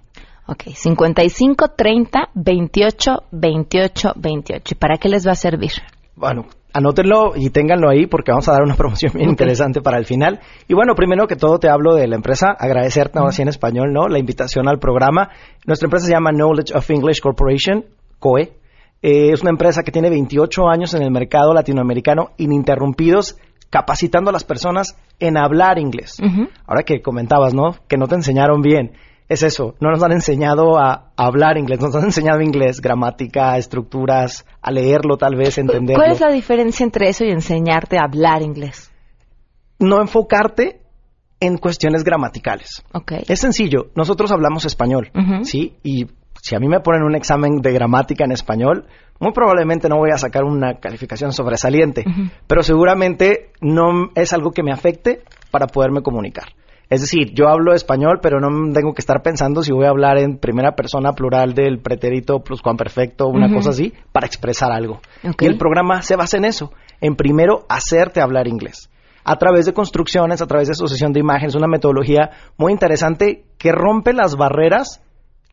[0.50, 4.64] Ok, 55, 30, 28, 28, 28.
[4.70, 5.72] ¿Y para qué les va a servir?
[6.16, 10.06] Bueno, anótenlo y ténganlo ahí porque vamos a dar una promoción bien interesante para el
[10.06, 10.40] final.
[10.66, 13.92] Y bueno, primero que todo te hablo de la empresa, agradecerte ahora sí en español,
[13.92, 14.08] ¿no?
[14.08, 15.28] La invitación al programa.
[15.66, 17.84] Nuestra empresa se llama Knowledge of English Corporation,
[18.18, 18.54] COE.
[19.02, 23.36] Eh, es una empresa que tiene 28 años en el mercado latinoamericano ininterrumpidos
[23.68, 26.16] capacitando a las personas en hablar inglés.
[26.66, 27.76] Ahora que comentabas, ¿no?
[27.86, 28.92] Que no te enseñaron bien
[29.28, 34.46] es eso, no nos han enseñado a, hablar inglés, nos han enseñado inglés, gramática, estructuras,
[34.62, 36.02] a leerlo tal vez, entenderlo.
[36.02, 38.90] ¿Cuál es la diferencia entre eso y enseñarte a hablar inglés?
[39.78, 40.80] No enfocarte
[41.40, 42.82] en cuestiones gramaticales.
[42.92, 43.22] Okay.
[43.28, 45.10] Es sencillo, nosotros hablamos español,
[45.42, 45.76] ¿sí?
[45.82, 46.06] Y
[46.40, 48.86] si a mí me ponen un examen de gramática en español,
[49.20, 52.04] muy probablemente no voy a sacar una calificación sobresaliente,
[52.46, 56.46] pero seguramente no es algo que me afecte para poderme comunicar.
[56.90, 60.18] Es decir, yo hablo español, pero no tengo que estar pensando si voy a hablar
[60.18, 65.00] en primera persona plural del pretérito perfecto, una cosa así, para expresar algo.
[65.38, 68.90] Y el programa se basa en eso, en primero hacerte hablar inglés.
[69.22, 73.72] A través de construcciones, a través de asociación de imágenes, una metodología muy interesante que
[73.72, 75.02] rompe las barreras,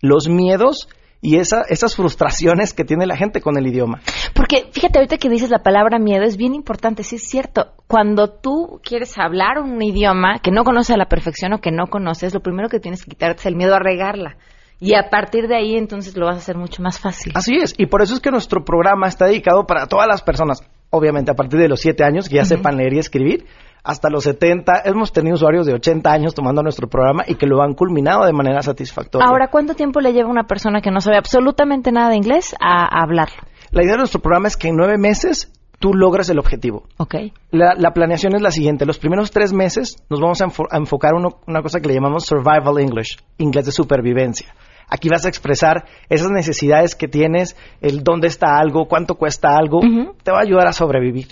[0.02, 0.88] los miedos
[1.26, 4.00] y esa, esas frustraciones que tiene la gente con el idioma.
[4.36, 7.74] Porque fíjate, ahorita que dices la palabra miedo es bien importante, sí es cierto.
[7.88, 11.88] Cuando tú quieres hablar un idioma que no conoces a la perfección o que no
[11.88, 14.38] conoces, lo primero que tienes que quitarte es el miedo a regarla.
[14.80, 17.34] Y a partir de ahí entonces lo vas a hacer mucho más fácil.
[17.36, 20.62] Así es, y por eso es que nuestro programa está dedicado para todas las personas,
[20.92, 23.48] obviamente a partir de los siete años que ya sepan leer y escribir,
[23.86, 24.82] hasta los 70.
[24.84, 28.34] Hemos tenido usuarios de 80 años tomando nuestro programa y que lo han culminado de
[28.34, 29.28] manera satisfactoria.
[29.28, 32.56] Ahora, ¿cuánto tiempo le lleva a una persona que no sabe absolutamente nada de inglés
[32.60, 33.43] a, hablarlo?
[33.71, 36.84] La idea de nuestro programa es que en nueve meses tú logras el objetivo.
[36.98, 37.15] Ok.
[37.52, 38.86] La, planeación es la siguiente.
[38.86, 40.45] Los primeros tres meses nos vamos a,
[40.76, 44.56] enfocar en una cosa que le llamamos Survival English, inglés de supervivencia.
[44.88, 49.80] Aquí vas a expresar esas necesidades que tienes, el dónde está algo, cuánto cuesta algo,
[50.24, 51.28] te va a ayudar a sobrevivir.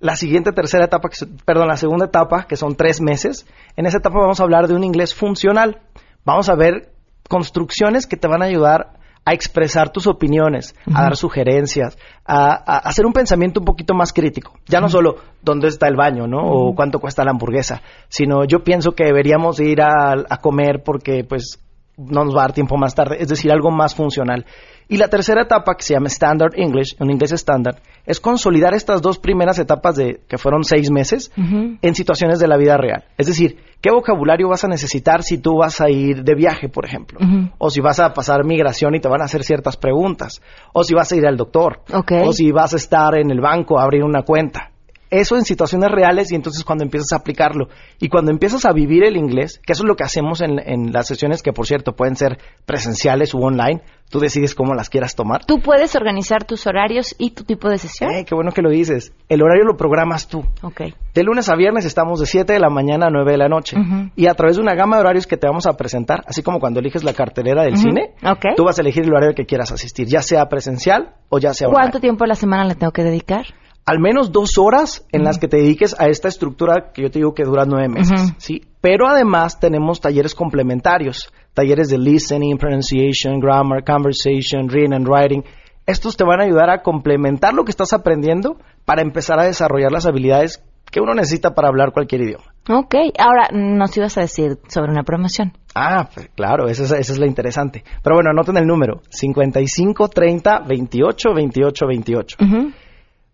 [0.00, 1.08] La siguiente tercera etapa,
[1.44, 4.74] perdón, la segunda etapa, que son tres meses, en esa etapa vamos a hablar de
[4.74, 5.80] un inglés funcional.
[6.24, 6.92] Vamos a ver
[7.28, 13.04] construcciones que te van a ayudar a expresar tus opiniones, a dar sugerencias, a, hacer
[13.04, 14.54] un pensamiento un poquito más crítico.
[14.66, 16.38] Ya no solo dónde está el baño, ¿no?
[16.46, 21.24] O cuánto cuesta la hamburguesa, sino yo pienso que deberíamos ir a, a comer porque,
[21.24, 21.60] pues,
[21.98, 24.46] no nos va a dar tiempo más tarde, es decir, algo más funcional.
[24.88, 29.02] Y la tercera etapa, que se llama Standard English, un inglés estándar, es consolidar estas
[29.02, 33.04] dos primeras etapas de que fueron seis meses en situaciones de la vida real.
[33.18, 36.86] Es decir, ¿qué vocabulario vas a necesitar si tú vas a ir de viaje, por
[36.86, 37.18] ejemplo?
[37.58, 40.40] O si vas a pasar migración y te van a hacer ciertas preguntas.
[40.72, 41.82] O si vas a ir al doctor.
[42.26, 44.70] O si vas a estar en el banco a abrir una cuenta
[45.10, 47.68] eso en situaciones reales y entonces cuando empiezas a aplicarlo
[47.98, 51.06] y cuando empiezas a vivir el inglés, que eso es lo que hacemos en, las
[51.06, 55.44] sesiones que por cierto pueden ser presenciales u online, tú decides cómo las quieras tomar.
[55.44, 58.10] Tú puedes organizar tus horarios y tu tipo de sesión.
[58.12, 59.12] Eh, qué bueno que lo dices.
[59.28, 60.44] El horario lo programas tú.
[60.62, 60.82] Ok.
[61.14, 63.76] De lunes a viernes estamos de 7 de la mañana a 9 de la noche.
[64.14, 66.60] Y a través de una gama de horarios que te vamos a presentar, así como
[66.60, 68.14] cuando eliges la cartelera del cine,
[68.56, 71.68] tú vas a elegir el horario que quieras asistir, ya sea presencial o ya sea
[71.68, 71.82] online.
[71.82, 73.46] ¿Cuánto tiempo a la semana le tengo que dedicar?
[73.88, 77.20] Al menos dos horas en las que te dediques a esta estructura que yo te
[77.20, 78.60] digo que dura nueve meses, ¿sí?
[78.82, 85.42] Pero además tenemos talleres complementarios, talleres de listening, pronunciation, grammar, conversation, reading and writing.
[85.86, 89.90] Estos te van a ayudar a complementar lo que estás aprendiendo para empezar a desarrollar
[89.90, 92.44] las habilidades que uno necesita para hablar cualquier idioma.
[92.68, 95.54] Ok, ahora nos ibas a decir sobre una promoción.
[95.74, 97.84] Ah, pues, claro, esa es, esa es la interesante.
[98.02, 102.36] Pero bueno, anoten el número, 55 30 28 28 28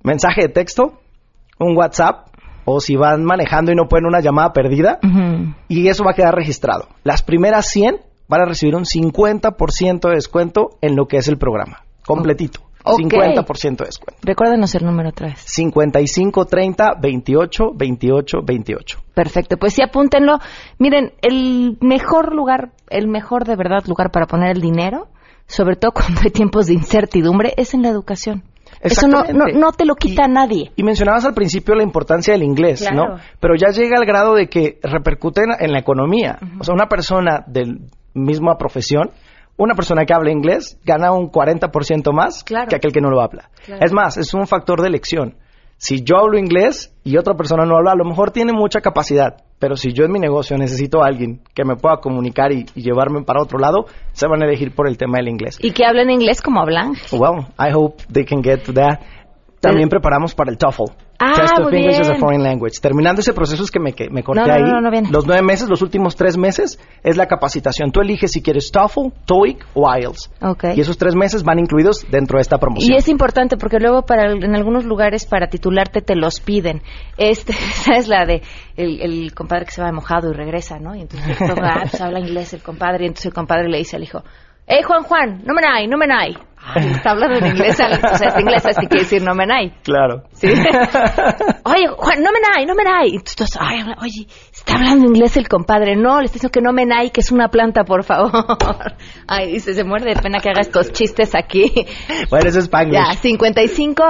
[0.05, 1.01] mensaje de texto,
[1.59, 2.29] un WhatsApp,
[2.65, 5.01] o si van manejando y no pueden una llamada perdida,
[5.69, 6.87] y eso va a quedar registrado.
[7.03, 11.39] Las primeras 100 van a recibir un 50% de descuento en lo que es el
[11.39, 12.61] programa, completito.
[12.85, 14.21] 50% de descuento.
[14.23, 15.41] Recuérdenos el número otra vez.
[15.47, 18.99] 55 30 28 28 28.
[19.15, 20.39] Perfecto, pues sí, apúntenlo.
[20.79, 25.09] Miren, el mejor lugar, el mejor de verdad lugar para poner el dinero,
[25.47, 28.43] sobre todo cuando hay tiempos de incertidumbre, es en la educación.
[28.85, 30.71] Eso no, no, te lo quita nadie.
[30.77, 33.17] Y mencionabas al principio la importancia del inglés, ¿no?
[33.41, 36.39] Pero ya llega al grado de que repercute en, la economía.
[36.61, 37.79] O sea, una persona de
[38.13, 39.11] misma profesión,
[39.57, 43.51] una persona que habla inglés gana un 40% más que aquel que no lo habla.
[43.81, 45.37] Es más, es un factor de elección
[45.85, 49.45] si yo hablo inglés y otra persona no habla, a lo mejor tiene mucha capacidad,
[49.65, 53.23] pero si yo en mi negocio necesito a alguien que me pueda comunicar y, llevarme
[53.23, 55.57] para otro lado, se van a elegir por el tema del inglés.
[55.59, 56.93] Y que hablen inglés como hablan.
[57.11, 59.01] Well, I hope they can get to that.
[59.61, 60.93] También preparamos para el TOEFL.
[61.19, 62.81] Ah, Test of English as a Foreign Language.
[62.81, 64.63] Terminando ese proceso es que me, me corté ahí.
[65.11, 67.93] los nueve meses, los últimos tres meses, es la capacitación.
[67.93, 70.31] Tú eliges si quieres TOEFL, TOEIC o IELTS.
[70.41, 70.77] Okay.
[70.77, 72.93] Y esos tres meses van incluidos dentro de esta promoción.
[72.93, 76.83] Y es importante porque luego para en algunos lugares para titularte te los piden.
[77.17, 78.43] Este, esa es la de
[78.77, 80.95] el, compadre que se va de mojado y regresa, ¿no?
[80.95, 84.03] Y entonces ah, pues habla inglés el compadre y entonces el compadre le dice al
[84.03, 84.23] hijo,
[84.67, 85.43] ¡Eh, Juan Juan!
[85.45, 86.37] ¡No me nai, no me nai!
[86.77, 89.73] está hablando en inglés, o sea, es inglés, así quiere decir no me nai.
[89.83, 90.23] Claro.
[90.33, 90.47] ¿Sí?
[91.65, 93.11] oye, Juan, no me nai, no me nai.
[93.11, 95.97] Entonces, ay, oye, está hablando inglés el compadre.
[95.97, 98.31] No, le estoy diciendo que no me nai, que es una planta, por favor.
[99.29, 101.87] ay, dice, se muerde de pena que haga estos chistes aquí.
[102.31, 102.95] Bueno, eso es Spanglish.
[102.95, 104.05] Ya, 55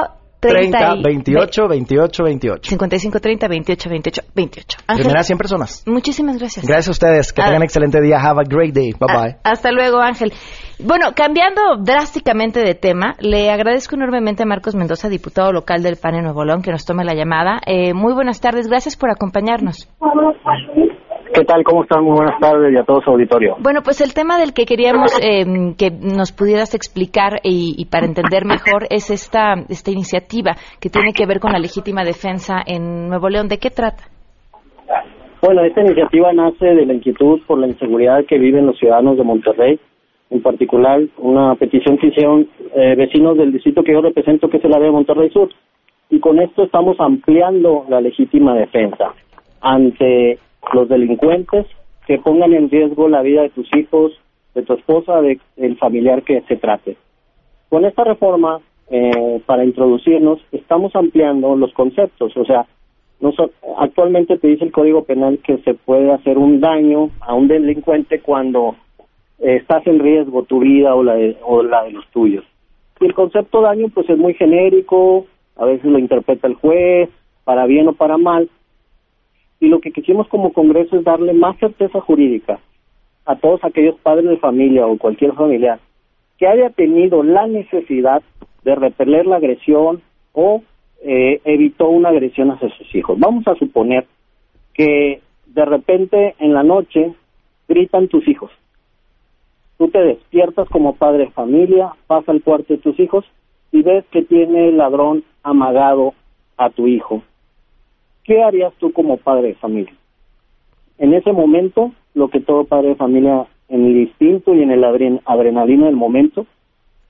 [0.48, 2.70] 30, 28, 28, 28.
[2.70, 4.78] 55, 30, 28, 28, 28.
[4.86, 5.84] Ángel, Primera 100 personas.
[5.86, 6.66] Muchísimas gracias.
[6.66, 7.32] Gracias a ustedes.
[7.32, 8.18] Que tengan un excelente día.
[8.18, 8.92] Have a great day.
[8.92, 9.36] Bye bye.
[9.44, 10.32] Hasta luego, Ángel.
[10.78, 16.16] Bueno, cambiando drásticamente de tema, le agradezco enormemente a Marcos Mendoza, diputado local del PAN
[16.16, 17.60] en Nuevo León, que nos tome la llamada.
[17.66, 18.68] Eh, muy buenas tardes.
[18.68, 19.88] Gracias por acompañarnos.
[21.34, 21.64] ¿Qué tal?
[21.64, 22.04] ¿Cómo están?
[22.04, 23.56] Muy buenas tardes y a todo su auditorio.
[23.58, 28.44] Bueno, pues el tema del que queríamos eh, que nos pudieras explicar y, para entender
[28.44, 33.28] mejor es esta, esta iniciativa que tiene que ver con la legítima defensa en Nuevo
[33.28, 33.48] León.
[33.48, 34.04] ¿De qué trata?
[35.42, 39.24] Bueno, esta iniciativa nace de la inquietud por la inseguridad que viven los ciudadanos de
[39.24, 39.80] Monterrey,
[40.30, 44.64] en particular una petición que hicieron eh, vecinos del distrito que yo represento, que es
[44.64, 45.48] el área de Monterrey Sur.
[46.10, 49.12] Y con esto estamos ampliando la legítima defensa
[49.60, 50.38] ante
[50.72, 51.66] los delincuentes
[52.06, 54.12] que pongan en riesgo la vida de tus hijos,
[54.54, 56.96] de tu esposa, de, del familiar que se trate.
[57.68, 58.60] Con esta reforma,
[58.90, 62.66] eh, para introducirnos, estamos ampliando los conceptos, o sea,
[63.78, 68.20] actualmente te dice el Código Penal que se puede hacer un daño a un delincuente
[68.20, 68.76] cuando
[69.38, 72.44] estás en riesgo tu vida o la de, o la de los tuyos.
[73.00, 77.08] Y el concepto daño pues es muy genérico, a veces lo interpreta el juez,
[77.44, 78.48] para bien o para mal.
[79.64, 82.60] Y lo que quisimos como Congreso es darle más certeza jurídica
[83.24, 85.80] a todos aquellos padres de familia o cualquier familiar
[86.36, 88.22] que haya tenido la necesidad
[88.62, 90.02] de repeler la agresión
[90.34, 90.62] o
[91.02, 93.18] eh, evitó una agresión hacia sus hijos.
[93.18, 94.06] Vamos a suponer
[94.74, 97.14] que de repente en la noche
[97.66, 98.50] gritan tus hijos.
[99.78, 103.24] Tú te despiertas como padre de familia, vas al cuarto de tus hijos
[103.72, 106.12] y ves que tiene el ladrón amagado
[106.58, 107.22] a tu hijo.
[108.24, 109.92] ¿Qué harías tú como padre de familia?
[110.98, 114.84] En ese momento, lo que todo padre de familia en el instinto y en el
[114.84, 116.46] adrenalina del momento,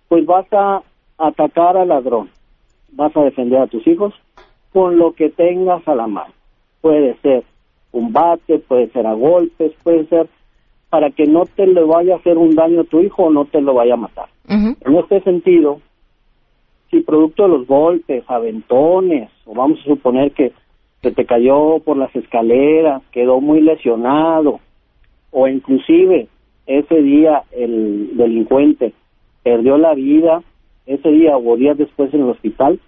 [0.08, 0.82] pues vas a
[1.18, 2.30] atacar al ladrón,
[2.92, 4.14] vas a defender a tus hijos
[4.72, 6.32] con lo que tengas a la mano.
[6.80, 7.44] Puede ser
[7.92, 10.28] un bate, puede ser a golpes, puede ser
[10.90, 13.44] para que no te le vaya a hacer un daño a tu hijo o no
[13.44, 14.28] te lo vaya a matar.
[14.48, 15.80] En este sentido,
[16.90, 20.52] si producto de los golpes, aventones, o vamos a suponer que
[21.04, 24.60] se te cayó por las escaleras, quedó muy lesionado,
[25.30, 26.28] o inclusive
[26.66, 28.94] ese día el delincuente
[29.42, 30.42] perdió la vida,
[30.86, 32.80] ese día o días después en el hospital,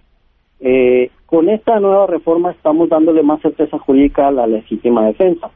[0.59, 5.51] eh, con esta nueva reforma estamos dándole más certeza jurídica a la legítima defensa.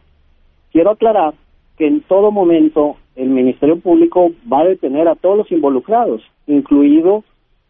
[0.72, 1.34] Quiero aclarar
[1.78, 7.24] que en todo momento el Ministerio Público va a detener a todos los involucrados, incluido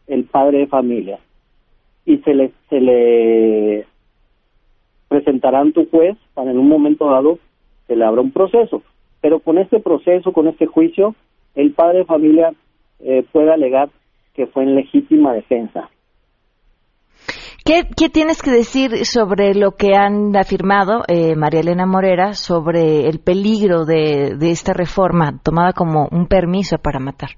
[0.07, 1.19] el padre de familia,
[2.05, 3.85] y se le, se le
[5.11, 7.37] presentará ante juez para en un momento dado
[7.85, 8.81] se le abra un proceso.
[9.19, 11.15] Pero con este proceso, con este juicio,
[11.53, 12.53] el padre de familia
[13.01, 13.89] eh, puede alegar
[14.33, 15.89] que fue en legítima defensa.
[17.65, 23.19] ¿Qué, tienes que decir sobre lo que han afirmado eh, María Elena Morera sobre el
[23.19, 27.31] peligro de, de esta reforma tomada como un permiso para matar?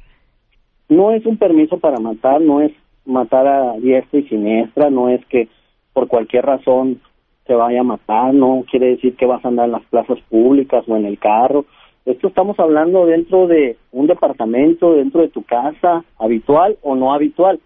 [0.89, 2.71] No es un permiso para matar, no es
[3.03, 5.49] matar a diestra y siniestra, no es que
[5.91, 7.01] por cualquier razón
[7.45, 10.83] se vaya a matar, no quiere decir que vas a andar en las plazas públicas
[10.87, 11.65] o en el carro.
[12.05, 17.59] Esto estamos hablando dentro de un departamento, dentro de tu casa, habitual o no habitual.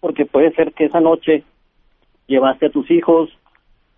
[0.00, 1.44] Porque puede ser que esa noche
[2.26, 3.30] llevaste a tus hijos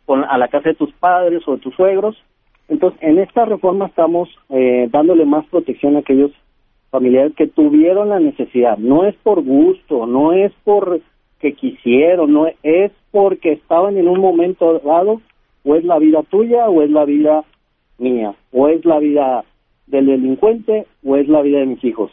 [0.07, 2.17] a la casa de tus padres o de tus suegros.
[2.69, 6.31] Entonces, en esta reforma estamos eh, dándole más protección a aquellos
[6.91, 8.79] familiares que tuvieron la necesidad.
[8.79, 11.01] No es por gusto, no es por
[11.41, 15.21] que quisieron, no es porque estaban en un momento dado,
[15.65, 17.45] o es la vida tuya o es la vida
[17.99, 19.45] mía, o es la vida
[19.87, 22.11] del delincuente o es la vida de mis hijos.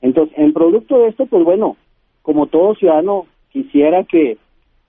[0.00, 1.76] Entonces, en producto de esto, pues bueno,
[2.22, 4.36] como todo ciudadano quisiera que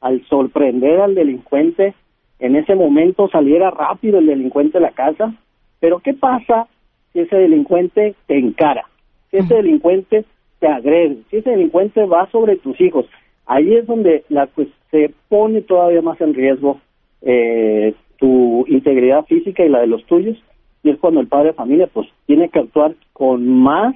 [0.02, 1.94] al sorprender al delincuente,
[2.40, 5.34] en ese momento saliera rápido el delincuente de la casa,
[5.80, 6.68] pero ¿qué pasa
[7.12, 8.86] si ese delincuente te encara?
[9.30, 10.26] Si ese delincuente
[10.60, 13.06] te agrede, si ese delincuente va sobre tus hijos,
[13.50, 16.80] ahí es donde la, pues, se pone todavía más en riesgo
[17.22, 20.38] eh, tu integridad física y la de los tuyos,
[20.84, 23.96] y es cuando el padre de familia pues tiene que actuar con más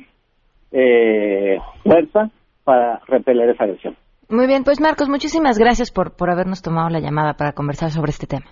[0.71, 2.29] eh, fuerza
[2.63, 3.95] para repeler esa agresión.
[4.29, 8.09] Muy bien, pues Marcos, muchísimas gracias por, por habernos tomado la llamada para conversar sobre
[8.09, 8.47] este tema.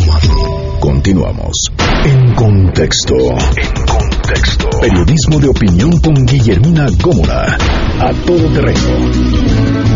[0.79, 1.71] Continuamos.
[2.05, 3.13] En contexto.
[3.15, 4.67] En contexto.
[4.81, 7.55] Periodismo de opinión con Guillermina Gómora.
[7.99, 9.94] A todo terreno.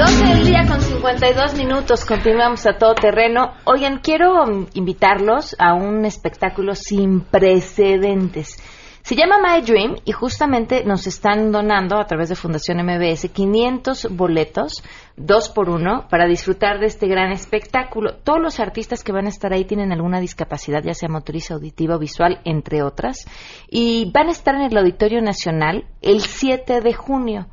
[0.00, 3.52] 12 del día con 52 minutos, continuamos a todo terreno.
[3.64, 8.56] Oigan, quiero mm, invitarlos a un espectáculo sin precedentes.
[9.02, 14.08] Se llama My Dream y justamente nos están donando a través de Fundación MBS 500
[14.16, 14.82] boletos,
[15.18, 18.16] dos por uno, para disfrutar de este gran espectáculo.
[18.24, 21.96] Todos los artistas que van a estar ahí tienen alguna discapacidad, ya sea motriz, auditiva
[21.96, 23.26] o visual, entre otras,
[23.68, 27.48] y van a estar en el Auditorio Nacional el 7 de junio.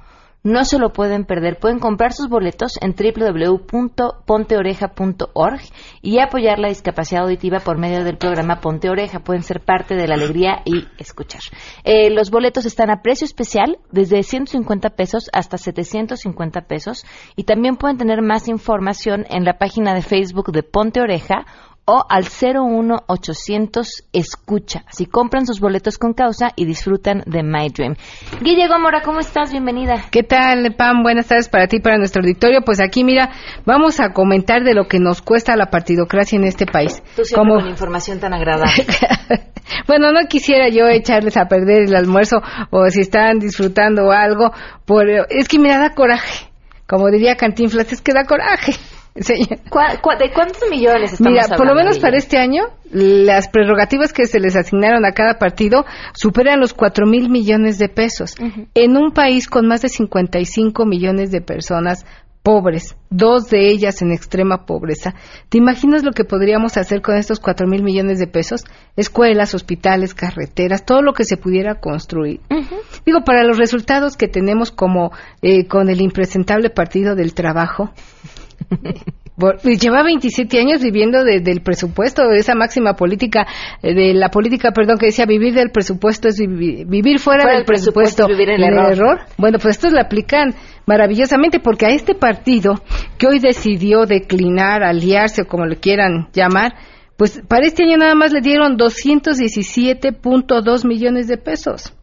[0.48, 1.60] No se lo pueden perder.
[1.60, 5.60] Pueden comprar sus boletos en www.ponteoreja.org
[6.02, 9.20] y apoyar la discapacidad auditiva por medio del programa Ponte Oreja.
[9.20, 11.42] Pueden ser parte de la alegría y escuchar.
[11.84, 17.76] Eh, los boletos están a precio especial desde 150 pesos hasta 750 pesos y también
[17.76, 21.46] pueden tener más información en la página de Facebook de Ponte Oreja
[21.90, 24.84] o al 01800 escucha.
[24.92, 27.96] Si compran sus boletos con causa y disfrutan de My Dream.
[28.42, 29.52] Guille Gómora, ¿cómo estás?
[29.52, 30.04] Bienvenida.
[30.12, 31.02] ¿Qué tal, Pam?
[31.02, 32.62] Buenas tardes para ti, para nuestro auditorio.
[32.66, 33.32] Pues aquí, mira,
[33.66, 37.02] vamos a comentar de lo que nos cuesta la partidocracia en este país.
[37.16, 37.62] Tú siempre Como...
[37.62, 38.86] con información tan agradable.
[39.88, 44.52] bueno, no quisiera yo echarles a perder el almuerzo o si están disfrutando algo.
[44.86, 45.08] Por...
[45.30, 46.48] Es que me da coraje.
[46.86, 48.74] Como diría Cantinflas, es que da coraje.
[49.18, 54.40] ¿De cuántos millones estamos Mira, por lo menos para este año, las prerrogativas que se
[54.40, 58.36] les asignaron a cada partido superan los cuatro mil millones de pesos.
[58.74, 62.06] En un país con más de 55 millones de personas
[62.48, 65.16] pobres, dos de ellas en extrema pobreza.
[65.50, 68.64] ¿Te imaginas lo que podríamos hacer con estos cuatro mil millones de pesos?
[68.96, 72.40] Escuelas, hospitales, carreteras, todo lo que se pudiera construir.
[73.06, 75.12] Digo, para los resultados que tenemos como
[75.42, 77.92] eh, con el impresentable Partido del Trabajo,
[79.64, 83.46] Lleva 27 años viviendo del presupuesto, de esa máxima política,
[83.84, 88.26] eh, de la política, perdón, que decía vivir del presupuesto es vivir, fuera, del presupuesto,
[88.28, 89.20] vivir en el error.
[89.38, 90.56] Bueno, pues estos lo aplican
[90.88, 92.82] maravillosamente porque a este partido
[93.20, 96.74] que hoy decidió declinar, aliarse o como le quieran llamar,
[97.16, 101.94] pues para este año nada más le dieron 217.2 millones de pesos.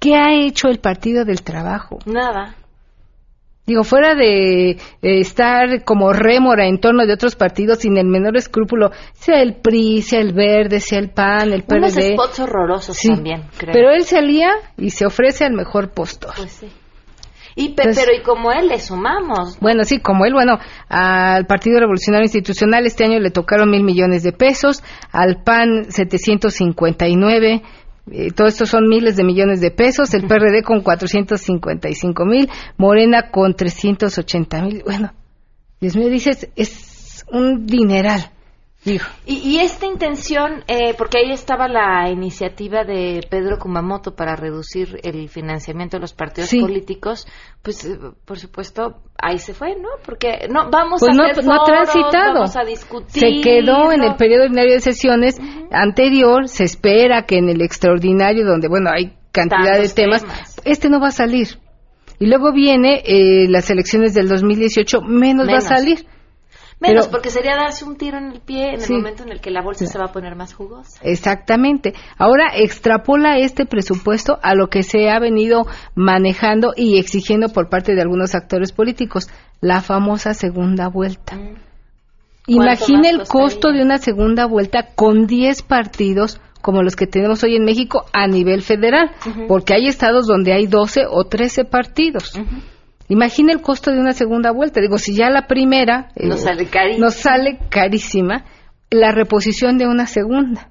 [0.00, 2.00] ¿Qué ha hecho el Partido del Trabajo?
[2.04, 2.56] Nada.
[3.66, 8.36] Digo, fuera de eh, estar como rémora en torno de otros partidos sin el menor
[8.36, 11.78] escrúpulo, sea el PRI, sea el Verde, sea el PAN, el PRD.
[11.78, 13.72] Unos spots horrorosos también, creo.
[13.72, 16.34] Pero él se alía y se ofrece al mejor postor.
[16.36, 16.68] Pues sí.
[17.56, 19.58] Y pero y como él le sumamos.
[19.60, 20.58] Bueno, sí, como él, bueno,
[20.88, 27.62] al Partido Revolucionario Institucional este año le tocaron mil millones de pesos, al PAN 759
[28.10, 33.30] eh, todo esto son miles de millones de pesos, el PRD con 455 mil, Morena
[33.30, 34.82] con 380 mil.
[34.84, 35.12] Bueno,
[35.80, 38.30] Dios mío, dices, es un dineral.
[38.84, 45.28] Y, esta intención, eh, porque ahí estaba la iniciativa de Pedro Kumamoto para reducir el
[45.30, 47.26] financiamiento de los partidos políticos,
[47.62, 49.88] pues eh, por supuesto ahí se fue, ¿no?
[50.04, 52.34] Porque no vamos pues a no, no transitado.
[52.34, 53.22] vamos a discutir.
[53.22, 58.44] Se quedó en el periodo ordinario de sesiones anterior, se espera que en el extraordinario,
[58.44, 60.26] donde bueno hay cantidad de temas,
[60.64, 61.58] este no va a salir.
[62.20, 65.48] Y luego viene eh, las elecciones del 2018, menos.
[65.48, 66.06] va a salir.
[66.80, 69.50] Menos, porque sería darse un tiro en el pie en el momento en el que
[69.50, 71.00] la bolsa se va a poner más jugosa.
[71.02, 71.94] Exactamente.
[72.18, 77.94] Ahora extrapola este presupuesto a lo que se ha venido manejando y exigiendo por parte
[77.94, 79.28] de algunos actores políticos,
[79.60, 81.36] la famosa segunda vuelta.
[81.36, 81.54] Mm.
[82.46, 87.56] Imagina el costo de una segunda vuelta con 10 partidos como los que tenemos hoy
[87.56, 89.10] en México a nivel federal,
[89.48, 92.32] porque hay estados donde hay 12 o 13 partidos.
[93.08, 94.80] Imagina el costo de una segunda vuelta.
[94.80, 98.44] Digo, si ya la primera eh, nos, sale nos sale carísima,
[98.90, 100.70] la reposición de una segunda.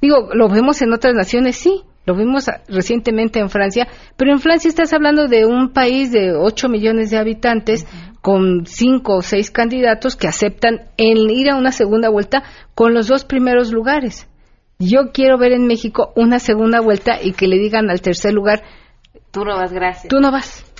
[0.00, 1.82] Digo, lo vemos en otras naciones, sí.
[2.04, 6.68] Lo vimos recientemente en Francia, pero en Francia estás hablando de un país de 8
[6.68, 7.86] millones de habitantes
[8.20, 12.42] con cinco o seis candidatos que aceptan en ir a una segunda vuelta
[12.74, 14.28] con los dos primeros lugares.
[14.80, 18.64] Yo quiero ver en México una segunda vuelta y que le digan al tercer lugar,
[19.30, 20.08] tú no vas, gracias.
[20.08, 20.71] Tú no vas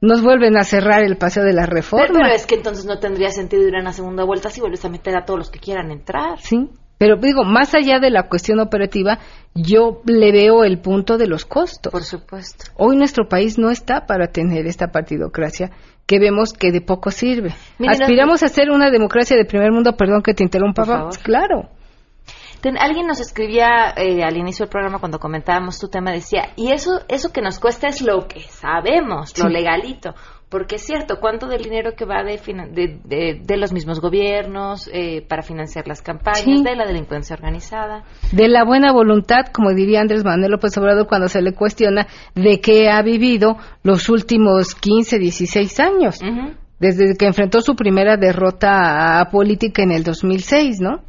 [0.00, 2.06] nos vuelven a cerrar el paseo de la reforma.
[2.06, 4.88] Pero, es que entonces no tendría sentido ir a una segunda vuelta si vuelves a
[4.88, 6.38] meter a todos los que quieran entrar.
[6.40, 6.68] Sí,
[6.98, 9.18] pero digo, más allá de la cuestión operativa,
[9.54, 11.92] yo le veo el punto de los costos.
[11.92, 12.66] Por supuesto.
[12.76, 15.70] Hoy nuestro país no está para tener esta partidocracia
[16.06, 17.54] que vemos que de poco sirve.
[17.88, 21.70] Aspiramos a ser una democracia de primer mundo, perdón que te interrumpa, claro
[22.78, 27.00] alguien nos escribía eh, al inicio del programa cuando comentábamos tu tema, decía, y eso,
[27.08, 30.14] eso que nos cuesta es lo que sabemos, lo legalito.
[30.48, 35.24] Porque es cierto, ¿cuánto del dinero que va de, de, de, los mismos gobiernos eh,
[35.28, 38.04] para financiar las campañas, de la delincuencia organizada?
[38.30, 42.06] De la buena voluntad, como diría Andrés Manuel López Obrador cuando se le cuestiona
[42.36, 46.20] de qué ha vivido los últimos 15, 16 años.
[46.78, 51.02] Desde que enfrentó su primera derrota a política en el 2006, ¿no?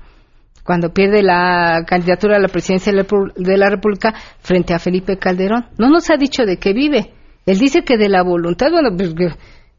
[0.66, 5.68] Cuando pierde la candidatura a la presidencia de la República frente a Felipe Calderón.
[5.78, 7.13] No nos ha dicho de qué vive.
[7.45, 9.13] Él dice que de la voluntad, bueno, pues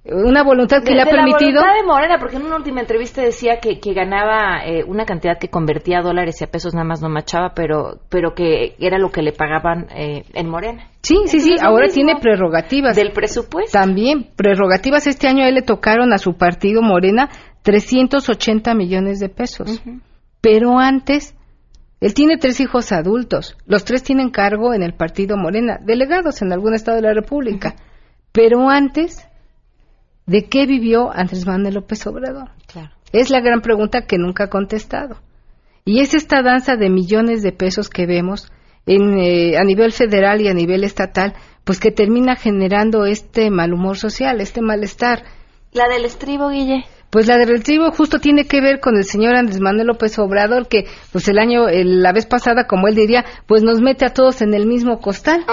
[0.09, 1.61] una voluntad que le ha permitido.
[1.61, 5.05] La voluntad de Morena, porque en una última entrevista decía que, que ganaba eh, una
[5.05, 8.77] cantidad que convertía a dólares y a pesos nada más no machaba, pero, pero que
[8.79, 10.91] era lo que le pagaban eh, en Morena.
[11.03, 12.95] Sí, sí, sí, ahora tiene prerrogativas.
[12.95, 13.77] Del presupuesto.
[13.77, 15.09] También, prerrogativas.
[15.09, 17.29] Este año a él le tocaron a su partido Morena
[17.63, 19.83] 380 millones de pesos.
[20.47, 21.35] Pero antes,
[22.01, 23.57] él tiene tres hijos adultos.
[23.67, 27.75] Los tres tienen cargo en el partido Morena, delegados en algún estado de la República.
[28.31, 29.27] Pero antes,
[30.25, 32.51] ¿de qué vivió Andrés Manuel López Obrador?
[32.69, 32.93] Claro.
[33.11, 35.21] Es la gran pregunta que nunca ha contestado.
[35.85, 38.53] Y es esta danza de millones de pesos que vemos
[38.87, 41.35] en, eh, a nivel federal y a nivel estatal,
[41.65, 45.25] pues que termina generando este mal humor social, este malestar.
[45.73, 46.85] La del estribo, Guille.
[47.11, 50.69] Pues la del estribo justo tiene que ver con el señor Andrés Manuel López Obrador,
[50.69, 54.43] que pues el año, la vez pasada, como él diría, pues nos mete a todos
[54.43, 55.45] en el mismo costal.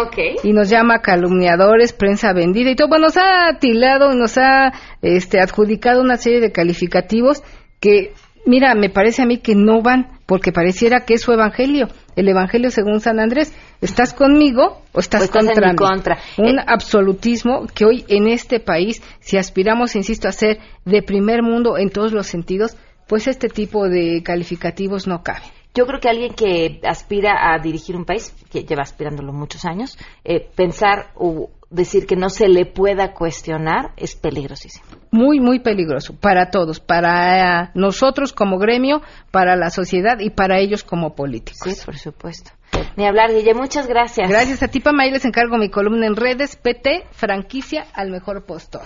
[0.43, 2.87] Y nos llama calumniadores, prensa vendida y todo.
[2.87, 7.43] Bueno, nos ha atilado, nos ha este, adjudicado una serie de calificativos
[7.79, 8.13] que,
[8.45, 12.27] mira, me parece a mí que no van, porque pareciera que es su evangelio el
[12.27, 13.53] Evangelio según San Andrés.
[13.81, 15.75] ¿Estás conmigo o estás, contra mí?
[15.75, 16.17] Contra.
[16.37, 21.43] Un eh, absolutismo que hoy en este país, si aspiramos, insisto, a ser de primer
[21.43, 22.77] mundo en todos los sentidos,
[23.07, 25.49] pues este tipo de calificativos no caben.
[25.75, 29.97] Yo creo que alguien que aspira a dirigir un país, que lleva aspirándolo muchos años,
[30.23, 34.85] eh, pensar o decir que no se le pueda cuestionar es peligrosísimo.
[35.11, 39.01] Muy, muy peligroso para todos, para nosotros como gremio,
[39.31, 41.73] para la sociedad y para ellos como políticos.
[41.73, 42.51] Sí, por supuesto.
[42.95, 44.29] Ni hablar, Guille, muchas gracias.
[44.29, 48.83] Gracias a ti, Pamay, les encargo mi columna en redes, PT, franquicia al mejor postor.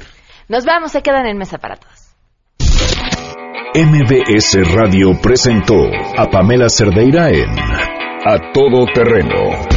[0.48, 2.08] Nos vamos, se quedan en mesa para todos.
[3.76, 5.76] MBS Radio presentó
[6.18, 7.50] a Pamela Cerdeira en
[8.26, 9.77] A Todo Terreno.